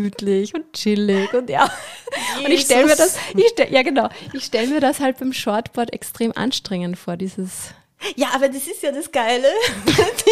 und 0.54 0.72
chillig 0.72 1.32
und 1.34 1.50
ja. 1.50 1.64
Jesus. 1.64 2.44
Und 2.44 2.50
ich 2.50 2.62
stelle 2.62 2.86
mir 2.86 2.96
das, 2.96 3.16
ich 3.36 3.48
stell, 3.52 3.72
ja 3.72 3.82
genau, 3.82 4.08
ich 4.32 4.44
stelle 4.44 4.66
mir 4.68 4.80
das 4.80 4.98
halt 4.98 5.18
beim 5.18 5.32
Shortboard 5.32 5.92
extrem 5.92 6.32
anstrengend 6.34 6.98
vor, 6.98 7.16
dieses 7.16 7.72
ja, 8.16 8.28
aber 8.34 8.48
das 8.48 8.66
ist 8.66 8.82
ja 8.82 8.92
das 8.92 9.12
Geile, 9.12 9.48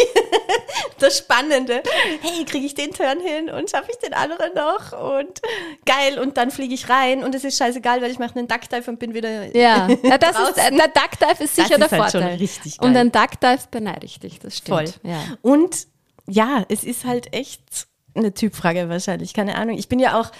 das 0.99 1.19
Spannende. 1.19 1.83
Hey, 2.21 2.43
kriege 2.45 2.65
ich 2.65 2.73
den 2.73 2.91
Turn 2.91 3.19
hin 3.19 3.49
und 3.49 3.69
schaffe 3.69 3.91
ich 3.91 3.97
den 3.97 4.13
anderen 4.13 4.53
noch 4.55 4.91
und 4.91 5.39
geil 5.85 6.17
und 6.19 6.37
dann 6.37 6.49
fliege 6.49 6.73
ich 6.73 6.89
rein 6.89 7.23
und 7.23 7.35
es 7.35 7.43
ist 7.43 7.57
scheißegal, 7.57 8.01
weil 8.01 8.09
ich 8.09 8.17
mache 8.17 8.37
einen 8.37 8.47
Duckdive 8.47 8.89
und 8.89 8.97
bin 8.97 9.13
wieder 9.13 9.55
Ja, 9.55 9.87
ja 10.01 10.17
das 10.17 10.39
ist, 10.39 10.57
der 10.57 10.87
Duckdive 10.87 11.43
ist 11.43 11.55
sicher 11.55 11.77
das 11.77 11.83
ist 11.83 11.91
der 11.91 12.01
halt 12.01 12.11
Vorteil. 12.11 12.37
richtig 12.37 12.77
geil. 12.79 12.89
Und 12.89 12.97
ein 12.97 13.11
Duckdive 13.11 13.67
beneide 13.69 14.05
ich 14.05 14.19
dich, 14.19 14.39
das 14.39 14.57
stimmt. 14.57 14.89
Voll. 14.89 15.11
Ja. 15.11 15.19
Und 15.41 15.87
ja, 16.27 16.65
es 16.69 16.83
ist 16.83 17.05
halt 17.05 17.33
echt 17.33 17.87
eine 18.15 18.33
Typfrage 18.33 18.89
wahrscheinlich, 18.89 19.33
keine 19.33 19.55
Ahnung. 19.55 19.77
Ich 19.77 19.87
bin 19.87 19.99
ja 19.99 20.19
auch, 20.19 20.31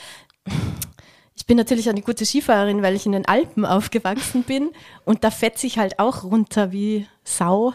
ich 1.35 1.45
bin 1.45 1.57
natürlich 1.57 1.89
eine 1.89 2.01
gute 2.01 2.25
Skifahrerin, 2.25 2.81
weil 2.81 2.95
ich 2.95 3.05
in 3.05 3.13
den 3.13 3.25
Alpen 3.25 3.65
aufgewachsen 3.65 4.43
bin 4.43 4.71
und 5.05 5.23
da 5.23 5.31
fetze 5.31 5.67
ich 5.67 5.77
halt 5.77 5.99
auch 5.99 6.23
runter 6.23 6.71
wie 6.71 7.07
Sau. 7.23 7.73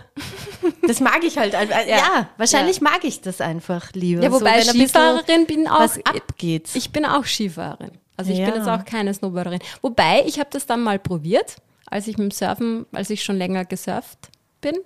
Das 0.87 1.01
mag 1.01 1.23
ich 1.25 1.39
halt 1.39 1.55
einfach. 1.55 1.87
Ja, 1.87 1.97
ja 1.97 2.29
wahrscheinlich 2.37 2.77
ja. 2.77 2.83
mag 2.83 3.05
ich 3.05 3.21
das 3.21 3.41
einfach 3.41 3.93
lieber. 3.93 4.23
Ja, 4.23 4.33
wobei 4.33 4.61
so, 4.63 4.73
Skifahrerin 4.73 5.47
bin 5.47 5.67
auch. 5.69 5.81
Was 5.81 6.05
abgeht. 6.05 6.69
Ich 6.75 6.91
bin 6.91 7.05
auch 7.05 7.25
Skifahrerin. 7.25 7.93
Also 8.17 8.33
ich 8.33 8.39
ja. 8.39 8.47
bin 8.47 8.57
jetzt 8.57 8.69
auch 8.69 8.85
keine 8.85 9.13
Snowboarderin. 9.13 9.61
Wobei, 9.83 10.25
ich 10.27 10.39
habe 10.39 10.51
das 10.53 10.67
dann 10.67 10.83
mal 10.83 10.99
probiert, 10.99 11.57
als 11.87 12.07
ich 12.07 12.17
mit 12.17 12.31
dem 12.31 12.31
Surfen, 12.31 12.87
als 12.93 13.11
ich 13.11 13.25
schon 13.25 13.37
länger 13.37 13.65
gesurft 13.65 14.31
bin. 14.61 14.77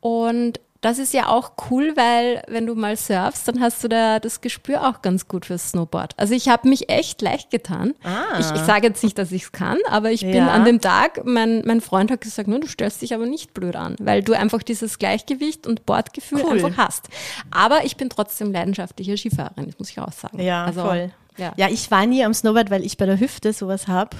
Und 0.00 0.60
das 0.82 0.98
ist 0.98 1.14
ja 1.14 1.28
auch 1.28 1.52
cool, 1.70 1.92
weil 1.96 2.42
wenn 2.48 2.66
du 2.66 2.74
mal 2.74 2.96
surfst, 2.96 3.46
dann 3.46 3.60
hast 3.60 3.82
du 3.84 3.88
da 3.88 4.18
das 4.18 4.40
Gespür 4.40 4.88
auch 4.88 5.00
ganz 5.00 5.28
gut 5.28 5.46
fürs 5.46 5.70
Snowboard. 5.70 6.14
Also 6.18 6.34
ich 6.34 6.48
habe 6.48 6.68
mich 6.68 6.90
echt 6.90 7.22
leicht 7.22 7.50
getan. 7.50 7.94
Ah. 8.02 8.38
Ich, 8.40 8.50
ich 8.50 8.60
sage 8.62 8.88
jetzt 8.88 9.02
nicht, 9.02 9.16
dass 9.16 9.30
ich 9.30 9.44
es 9.44 9.52
kann, 9.52 9.78
aber 9.88 10.10
ich 10.10 10.22
bin 10.22 10.34
ja. 10.34 10.48
an 10.48 10.64
dem 10.64 10.80
Tag, 10.80 11.24
mein, 11.24 11.62
mein 11.64 11.80
Freund 11.80 12.10
hat 12.10 12.20
gesagt, 12.20 12.48
du 12.48 12.66
stellst 12.66 13.00
dich 13.00 13.14
aber 13.14 13.26
nicht 13.26 13.54
blöd 13.54 13.76
an, 13.76 13.94
weil 14.00 14.24
du 14.24 14.32
einfach 14.32 14.64
dieses 14.64 14.98
Gleichgewicht 14.98 15.68
und 15.68 15.86
Bordgefühl 15.86 16.42
cool. 16.44 16.52
einfach 16.52 16.76
hast. 16.76 17.08
Aber 17.52 17.84
ich 17.84 17.96
bin 17.96 18.10
trotzdem 18.10 18.52
leidenschaftliche 18.52 19.16
Skifahrerin, 19.16 19.66
das 19.66 19.78
muss 19.78 19.88
ich 19.88 20.00
auch 20.00 20.12
sagen. 20.12 20.40
Ja, 20.40 20.64
also, 20.64 20.82
voll. 20.82 21.12
Ja. 21.38 21.52
ja, 21.56 21.68
ich 21.68 21.90
war 21.90 22.04
nie 22.06 22.24
am 22.24 22.34
Snowboard, 22.34 22.70
weil 22.70 22.84
ich 22.84 22.96
bei 22.96 23.06
der 23.06 23.18
Hüfte 23.18 23.52
sowas 23.52 23.88
habe. 23.88 24.16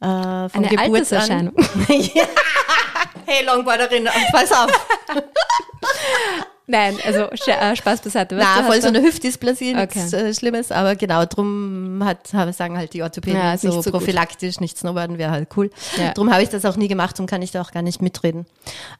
Äh, 0.00 0.48
von 0.48 0.50
Eine 0.54 0.68
Geburt 0.68 0.86
Alterserscheinung. 0.86 1.54
ja. 1.88 2.24
Hey, 3.26 3.44
Longboarderin, 3.44 4.08
pass 4.30 4.52
auf. 4.52 4.70
Nein, 6.68 6.96
also 7.04 7.30
äh, 7.30 7.76
Spaß 7.76 8.00
beiseite. 8.00 8.36
Was 8.36 8.44
Na, 8.44 8.62
voll 8.64 8.80
so 8.80 8.88
eine 8.88 9.00
Hüftdysplasie, 9.00 9.74
okay. 9.76 9.86
nichts 9.98 10.12
äh, 10.12 10.34
Schlimmes, 10.34 10.72
aber 10.72 10.96
genau, 10.96 11.24
drum 11.24 12.02
hat, 12.04 12.26
sagen 12.26 12.76
halt 12.76 12.92
die 12.92 13.02
Orthopäden 13.02 13.38
ja, 13.38 13.56
so, 13.56 13.82
so 13.82 13.90
prophylaktisch, 13.90 14.58
nicht 14.58 14.76
Snowboarden 14.76 15.18
wäre 15.18 15.30
halt 15.30 15.48
cool. 15.56 15.70
Ja. 15.96 16.12
Drum 16.12 16.32
habe 16.32 16.42
ich 16.42 16.48
das 16.48 16.64
auch 16.64 16.76
nie 16.76 16.88
gemacht 16.88 17.20
und 17.20 17.26
kann 17.26 17.40
ich 17.42 17.52
da 17.52 17.62
auch 17.62 17.70
gar 17.70 17.82
nicht 17.82 18.02
mitreden. 18.02 18.46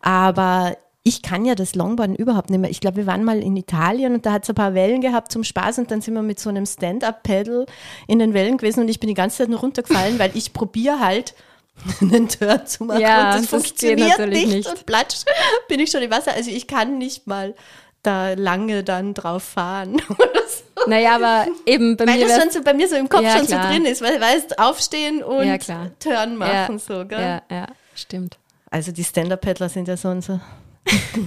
Aber 0.01 0.77
ich 1.03 1.23
kann 1.23 1.45
ja 1.45 1.55
das 1.55 1.75
Longboarden 1.75 2.17
überhaupt 2.17 2.51
nicht 2.51 2.61
mehr. 2.61 2.71
Ich 2.71 2.81
glaube, 2.81 2.97
wir 2.97 3.07
waren 3.07 3.23
mal 3.23 3.41
in 3.41 3.57
Italien 3.57 4.15
und 4.15 4.27
da 4.27 4.33
hat 4.33 4.43
es 4.45 4.49
ein 4.49 4.57
paar 4.57 4.75
Wellen 4.75 5.01
gehabt 5.01 5.31
zum 5.31 5.45
Spaß 5.45 5.79
und 5.79 5.91
dann 5.91 6.01
sind 6.01 6.15
wir 6.15 6.23
mit 6.23 6.41
so 6.41 6.51
einem 6.51 6.67
Stand-Up-Pedal 6.67 7.67
in 8.09 8.19
den 8.19 8.35
Wellen 8.35 8.59
gewesen 8.59 8.81
und 8.81 8.89
ich 8.89 8.99
bin 9.01 9.09
die 9.09 9.15
ganze 9.15 9.39
Zeit 9.39 9.49
nur 9.49 9.61
runtergefallen, 9.61 10.19
weil 10.19 10.31
ich 10.35 10.53
probiere 10.53 11.01
halt 11.01 11.35
einen 12.01 12.29
Turn 12.29 12.67
zu 12.67 12.85
machen 12.85 13.01
ja, 13.01 13.35
und 13.35 13.35
das, 13.35 13.41
das 13.43 13.51
funktioniert 13.51 14.19
nicht, 14.29 14.49
nicht, 14.49 14.69
und 14.69 14.87
platsch 14.87 15.17
bin 15.69 15.81
ich 15.81 15.91
schon 15.91 16.03
im 16.03 16.11
Wasser. 16.11 16.33
Also 16.33 16.51
ich 16.51 16.67
kann 16.67 16.99
nicht 16.99 17.27
mal 17.27 17.55
da 18.03 18.35
lange 18.35 18.85
dann 18.85 19.15
drauf 19.15 19.43
fahren 19.43 20.01
oder 20.09 20.43
so. 20.47 20.89
Naja, 20.89 21.17
aber 21.17 21.47
eben 21.65 21.97
bei 21.97 22.07
weil 22.07 22.19
mir. 22.19 22.23
Weil 22.23 22.29
das 22.29 22.43
schon 22.43 22.51
so 22.53 22.63
bei 22.63 22.75
mir 22.75 22.89
so 22.89 22.97
im 22.97 23.09
Kopf 23.09 23.23
ja, 23.23 23.37
schon 23.37 23.47
klar. 23.47 23.65
so 23.65 23.69
drin 23.69 23.85
ist, 23.85 24.03
weil 24.03 24.21
weißt, 24.21 24.59
aufstehen 24.59 25.23
und 25.23 25.47
ja, 25.47 25.59
Turn 25.99 26.37
machen, 26.37 26.75
ja, 26.75 26.79
so, 26.79 27.05
gell? 27.05 27.21
Ja, 27.21 27.43
ja, 27.51 27.67
stimmt. 27.95 28.39
Also 28.71 28.93
die 28.93 29.05
Stand-Up-Paddler 29.05 29.69
sind 29.69 29.89
ja 29.89 29.97
so 29.97 30.09
und 30.09 30.23
so. 30.23 30.41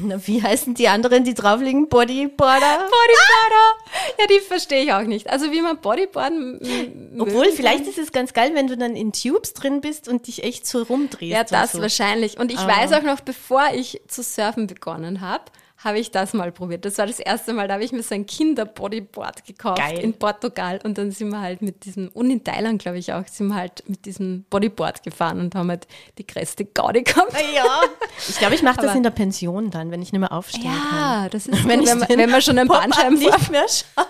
Na, 0.03 0.15
wie 0.25 0.41
heißen 0.41 0.73
die 0.73 0.87
anderen, 0.87 1.23
die 1.23 1.33
draufliegen? 1.33 1.89
Bodyboarder? 1.89 2.77
Bodyboarder! 2.77 3.75
Ja, 4.19 4.27
die 4.27 4.39
verstehe 4.39 4.83
ich 4.83 4.91
auch 4.91 5.03
nicht. 5.03 5.29
Also 5.29 5.51
wie 5.51 5.61
man 5.61 5.79
Bodyboarden. 5.79 7.15
Obwohl, 7.19 7.51
vielleicht 7.53 7.87
ist 7.87 7.97
es 7.97 8.11
ganz 8.11 8.33
geil, 8.33 8.51
wenn 8.53 8.67
du 8.67 8.75
dann 8.75 8.95
in 8.95 9.13
Tubes 9.13 9.53
drin 9.53 9.79
bist 9.79 10.09
und 10.09 10.27
dich 10.27 10.43
echt 10.43 10.67
so 10.67 10.83
rumdrehst. 10.83 11.31
Ja, 11.31 11.43
das 11.45 11.71
so. 11.71 11.81
wahrscheinlich. 11.81 12.37
Und 12.37 12.51
ich 12.51 12.59
Aber 12.59 12.73
weiß 12.73 12.93
auch 12.93 13.03
noch, 13.03 13.21
bevor 13.21 13.67
ich 13.73 14.01
zu 14.07 14.21
surfen 14.21 14.67
begonnen 14.67 15.21
habe, 15.21 15.45
habe 15.83 15.97
ich 15.97 16.11
das 16.11 16.33
mal 16.33 16.51
probiert. 16.51 16.83
Das 16.83 16.97
war 16.97 17.07
das 17.07 17.19
erste 17.19 17.53
Mal, 17.53 17.67
da 17.67 17.75
habe 17.75 17.83
ich 17.83 17.93
mir 17.93 18.03
so 18.03 18.13
ein 18.13 18.25
Kinderbodyboard 18.25 19.45
gekauft 19.45 19.79
Geil. 19.79 19.99
in 19.99 20.13
Portugal 20.13 20.79
und 20.83 20.97
dann 20.97 21.11
sind 21.11 21.29
wir 21.29 21.39
halt 21.39 21.61
mit 21.61 21.85
diesem, 21.85 22.09
und 22.09 22.29
in 22.29 22.43
Thailand 22.43 22.81
glaube 22.81 22.97
ich 22.97 23.13
auch, 23.13 23.25
sind 23.27 23.47
wir 23.47 23.55
halt 23.55 23.87
mit 23.87 24.05
diesem 24.05 24.43
Bodyboard 24.49 25.03
gefahren 25.03 25.39
und 25.39 25.55
haben 25.55 25.69
halt 25.69 25.87
die 26.17 26.27
größte 26.27 26.65
Gaudi 26.65 27.03
gehabt. 27.03 27.33
Ja. 27.55 27.81
Ich 28.27 28.37
glaube, 28.37 28.55
ich 28.55 28.61
mache 28.61 28.81
das 28.81 28.95
in 28.95 29.03
der 29.03 29.09
Pension 29.11 29.71
dann, 29.71 29.89
wenn 29.91 30.01
ich 30.01 30.11
nicht 30.11 30.19
mehr 30.19 30.33
aufstehen 30.33 30.63
kann. 30.63 30.99
Ja, 30.99 31.29
das 31.29 31.47
ist 31.47 31.63
Wenn, 31.67 31.85
wenn, 31.85 31.99
man, 31.99 32.09
wenn 32.09 32.29
man 32.29 32.41
schon 32.41 32.57
einen 32.57 32.67
Bandscheibenvorfall, 32.67 33.61
nicht 33.61 33.85
schaue. 33.95 34.05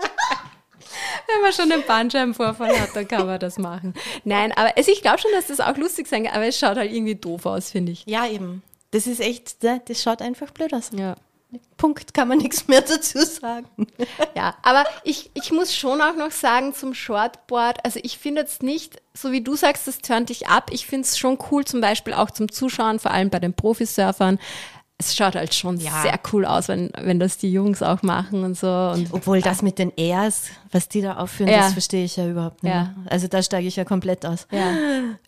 wenn 1.28 1.42
man 1.42 1.52
schon 1.52 1.72
einen 1.72 1.84
Bandscheibenvorfall 1.86 2.80
hat, 2.80 2.94
dann 2.94 3.06
kann 3.06 3.26
man 3.26 3.38
das 3.38 3.58
machen. 3.58 3.94
Nein, 4.24 4.52
aber 4.52 4.76
also 4.76 4.90
ich 4.90 5.02
glaube 5.02 5.18
schon, 5.18 5.30
dass 5.32 5.48
das 5.48 5.60
auch 5.60 5.76
lustig 5.76 6.06
sein 6.06 6.24
kann, 6.24 6.34
aber 6.34 6.46
es 6.46 6.58
schaut 6.58 6.76
halt 6.76 6.92
irgendwie 6.92 7.14
doof 7.14 7.46
aus, 7.46 7.70
finde 7.70 7.92
ich. 7.92 8.04
Ja, 8.06 8.26
eben. 8.26 8.62
Das 8.90 9.06
ist 9.06 9.20
echt, 9.20 9.62
ne, 9.62 9.80
das 9.86 10.02
schaut 10.02 10.22
einfach 10.22 10.50
blöd 10.50 10.74
aus. 10.74 10.90
Ja. 10.94 11.16
Punkt, 11.76 12.14
kann 12.14 12.28
man 12.28 12.38
nichts 12.42 12.68
mehr 12.68 12.82
dazu 12.82 13.24
sagen. 13.24 13.66
Ja, 14.36 14.54
aber 14.62 14.84
ich, 15.04 15.30
ich 15.34 15.50
muss 15.50 15.74
schon 15.74 16.00
auch 16.00 16.14
noch 16.14 16.30
sagen 16.30 16.72
zum 16.72 16.94
Shortboard, 16.94 17.84
also 17.84 18.00
ich 18.02 18.16
finde 18.16 18.42
jetzt 18.42 18.62
nicht, 18.62 19.02
so 19.12 19.32
wie 19.32 19.42
du 19.42 19.54
sagst, 19.56 19.86
das 19.86 19.98
turnt 19.98 20.28
dich 20.28 20.48
ab. 20.48 20.70
Ich 20.72 20.86
finde 20.86 21.06
es 21.06 21.18
schon 21.18 21.38
cool, 21.50 21.64
zum 21.64 21.80
Beispiel 21.80 22.14
auch 22.14 22.30
zum 22.30 22.50
Zuschauen, 22.50 22.98
vor 22.98 23.10
allem 23.10 23.28
bei 23.28 23.38
den 23.40 23.54
Profisurfern. 23.54 24.38
Es 25.00 25.16
schaut 25.16 25.34
halt 25.34 25.54
schon 25.54 25.78
Ja. 25.80 26.02
sehr 26.02 26.20
cool 26.32 26.44
aus, 26.44 26.68
wenn, 26.68 26.90
wenn 27.00 27.18
das 27.18 27.38
die 27.38 27.50
Jungs 27.50 27.82
auch 27.82 28.02
machen 28.02 28.44
und 28.44 28.56
so. 28.56 28.68
Und 28.68 29.08
Obwohl 29.12 29.40
das 29.40 29.62
mit 29.62 29.78
den 29.78 29.92
Airs, 29.96 30.44
was 30.72 30.88
die 30.88 31.00
da 31.00 31.16
aufführen, 31.16 31.50
Ja. 31.50 31.60
das 31.62 31.72
verstehe 31.72 32.04
ich 32.04 32.16
ja 32.16 32.28
überhaupt 32.28 32.62
nicht. 32.62 32.72
Ja. 32.72 32.82
mehr. 32.82 32.94
Also 33.10 33.26
da 33.28 33.42
steige 33.42 33.66
ich 33.66 33.76
ja 33.76 33.84
komplett 33.84 34.26
aus. 34.26 34.46
Ja. 34.52 34.72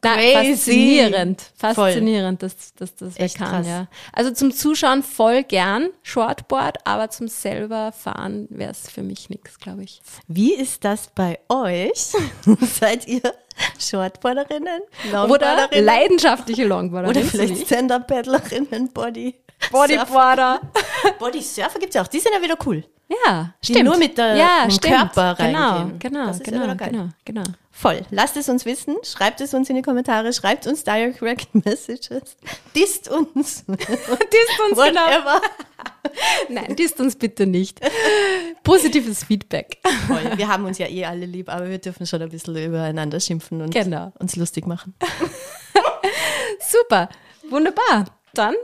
Na, 0.04 0.14
Crazy. 0.14 0.34
faszinierend. 0.56 1.42
Voll. 1.56 1.74
Faszinierend, 1.74 2.42
dass, 2.42 2.74
dass 2.74 2.94
das 2.96 3.18
Echt 3.18 3.38
kann, 3.38 3.48
krass. 3.48 3.66
ja. 3.66 3.86
Also 4.12 4.30
zum 4.32 4.52
Zuschauen 4.52 5.02
voll 5.02 5.42
gern 5.42 5.88
Shortboard, 6.02 6.86
aber 6.86 7.08
zum 7.10 7.28
selber 7.28 7.92
fahren 7.92 8.46
wäre 8.50 8.72
es 8.72 8.90
für 8.90 9.02
mich 9.02 9.30
nichts, 9.30 9.58
glaube 9.58 9.84
ich. 9.84 10.02
Wie 10.28 10.52
ist 10.54 10.84
das 10.84 11.08
bei 11.14 11.38
euch? 11.48 12.12
Seid 12.78 13.08
ihr 13.08 13.22
Shortboarderinnen? 13.78 14.80
Oder 15.08 15.12
Longboarderinnen? 15.18 15.84
leidenschaftliche 15.84 16.64
Longboarder. 16.66 17.08
Oder 17.08 17.20
vielleicht 17.22 17.66
Stand-Up-Paddlerinnen, 17.66 18.92
Body. 18.92 19.34
Bodyboarder. 19.72 20.60
Surfer. 20.62 21.12
Body 21.18 21.42
Surfer 21.42 21.78
gibt 21.78 21.90
es 21.90 21.94
ja 21.94 22.02
auch. 22.02 22.08
Die 22.08 22.20
sind 22.20 22.32
ja 22.34 22.42
wieder 22.42 22.56
cool. 22.66 22.84
Ja, 23.26 23.52
Die 23.62 23.72
stimmt. 23.72 23.84
nur 23.84 23.96
mit 23.98 24.16
der- 24.16 24.36
ja, 24.36 24.62
mit 24.64 24.72
dem 24.72 24.76
stimmt. 24.78 24.96
Körper 25.14 25.34
Genau, 25.34 25.70
reingehen. 25.76 25.98
genau, 25.98 26.26
Das 26.28 26.40
ist 26.40 26.46
ja 26.46 26.52
genau, 26.66 26.74
genau, 26.76 27.08
genau. 27.26 27.42
Voll. 27.70 28.02
Lasst 28.10 28.36
es 28.38 28.48
uns 28.48 28.64
wissen. 28.64 28.96
Schreibt 29.02 29.40
es 29.42 29.52
uns 29.52 29.68
in 29.68 29.76
die 29.76 29.82
Kommentare. 29.82 30.32
Schreibt 30.32 30.66
uns 30.66 30.82
Direct 30.84 31.54
Messages. 31.64 32.36
Disst 32.74 33.08
uns. 33.10 33.64
Disst 33.66 33.66
uns 33.66 34.78
genau. 34.78 35.00
Whatever. 35.00 35.40
Nein, 36.48 36.74
disst 36.76 37.00
uns 37.00 37.16
bitte 37.16 37.46
nicht. 37.46 37.80
Positives 38.62 39.24
Feedback. 39.24 39.78
Voll. 40.06 40.36
Wir 40.36 40.48
haben 40.48 40.64
uns 40.64 40.78
ja 40.78 40.86
eh 40.86 41.04
alle 41.04 41.26
lieb, 41.26 41.48
aber 41.48 41.68
wir 41.68 41.78
dürfen 41.78 42.06
schon 42.06 42.20
ein 42.22 42.28
bisschen 42.28 42.56
übereinander 42.56 43.20
schimpfen 43.20 43.60
und 43.62 43.72
Genau. 43.74 44.12
uns 44.18 44.36
lustig 44.36 44.66
machen. 44.66 44.94
Super, 46.60 47.08
wunderbar. 47.50 48.06
Dann 48.34 48.54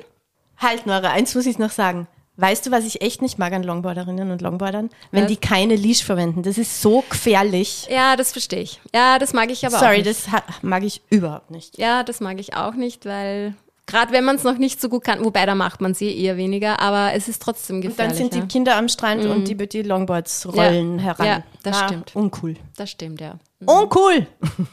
Halt, 0.59 0.87
Nora, 0.87 1.11
eins 1.13 1.35
muss 1.35 1.47
ich 1.47 1.59
noch 1.59 1.71
sagen. 1.71 2.07
Weißt 2.41 2.65
du, 2.67 2.71
was 2.71 2.85
ich 2.85 3.01
echt 3.03 3.21
nicht 3.21 3.39
mag 3.39 3.53
an 3.53 3.65
Longboarderinnen 3.65 4.31
und 4.31 4.41
Longboardern? 4.43 4.91
Wenn 5.11 5.25
Was? 5.25 5.29
die 5.31 5.37
keine 5.39 5.75
Leash 5.75 6.05
verwenden. 6.05 6.45
Das 6.45 6.57
ist 6.57 6.81
so 6.81 7.03
gefährlich. 7.11 7.89
Ja, 7.91 8.15
das 8.15 8.31
verstehe 8.31 8.61
ich. 8.61 8.81
Ja, 8.95 9.19
das 9.19 9.33
mag 9.33 9.51
ich 9.51 9.67
aber 9.67 9.77
auch 9.77 9.81
Sorry, 9.81 9.99
nicht. 9.99 10.09
das 10.09 10.31
ha- 10.31 10.45
mag 10.63 10.85
ich 10.85 11.03
überhaupt 11.11 11.51
nicht. 11.51 11.79
Ja, 11.79 12.05
das 12.05 12.21
mag 12.21 12.39
ich 12.39 12.55
auch 12.55 12.75
nicht, 12.75 13.07
weil 13.07 13.55
gerade 13.87 14.13
wenn 14.13 14.25
man 14.25 14.37
es 14.37 14.45
noch 14.45 14.57
nicht 14.57 14.81
so 14.81 14.89
gut 14.89 15.03
kann, 15.03 15.25
wobei 15.25 15.47
da 15.47 15.57
macht 15.57 15.81
man 15.81 15.95
sie 15.95 16.17
eher 16.17 16.37
weniger, 16.37 16.79
aber 16.79 17.13
es 17.15 17.27
ist 17.27 17.43
trotzdem 17.43 17.77
Und 17.77 17.83
gefährlich. 17.83 18.11
dann 18.13 18.17
sind 18.17 18.35
die 18.35 18.39
ja. 18.39 18.47
Kinder 18.47 18.77
am 18.77 18.89
Strand 18.89 19.25
und 19.25 19.49
die, 19.49 19.57
die 19.57 19.83
Longboards 19.83 20.47
rollen 20.55 21.01
heran. 21.01 21.27
Ja, 21.27 21.43
das 21.65 21.81
Na, 21.81 21.89
stimmt. 21.89 22.15
Uncool. 22.15 22.55
Das 22.77 22.89
stimmt, 22.91 23.21
ja. 23.21 23.39
Uncool! 23.67 24.27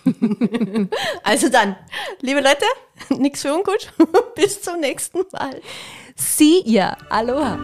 also 1.23 1.49
dann, 1.49 1.75
liebe 2.21 2.39
Leute, 2.39 2.65
nix 3.17 3.41
für 3.41 3.53
ungut. 3.53 3.91
Bis 4.35 4.61
zum 4.61 4.79
nächsten 4.79 5.23
Mal. 5.31 5.61
See 6.15 6.61
ya. 6.65 6.95
Aloha. 7.09 7.57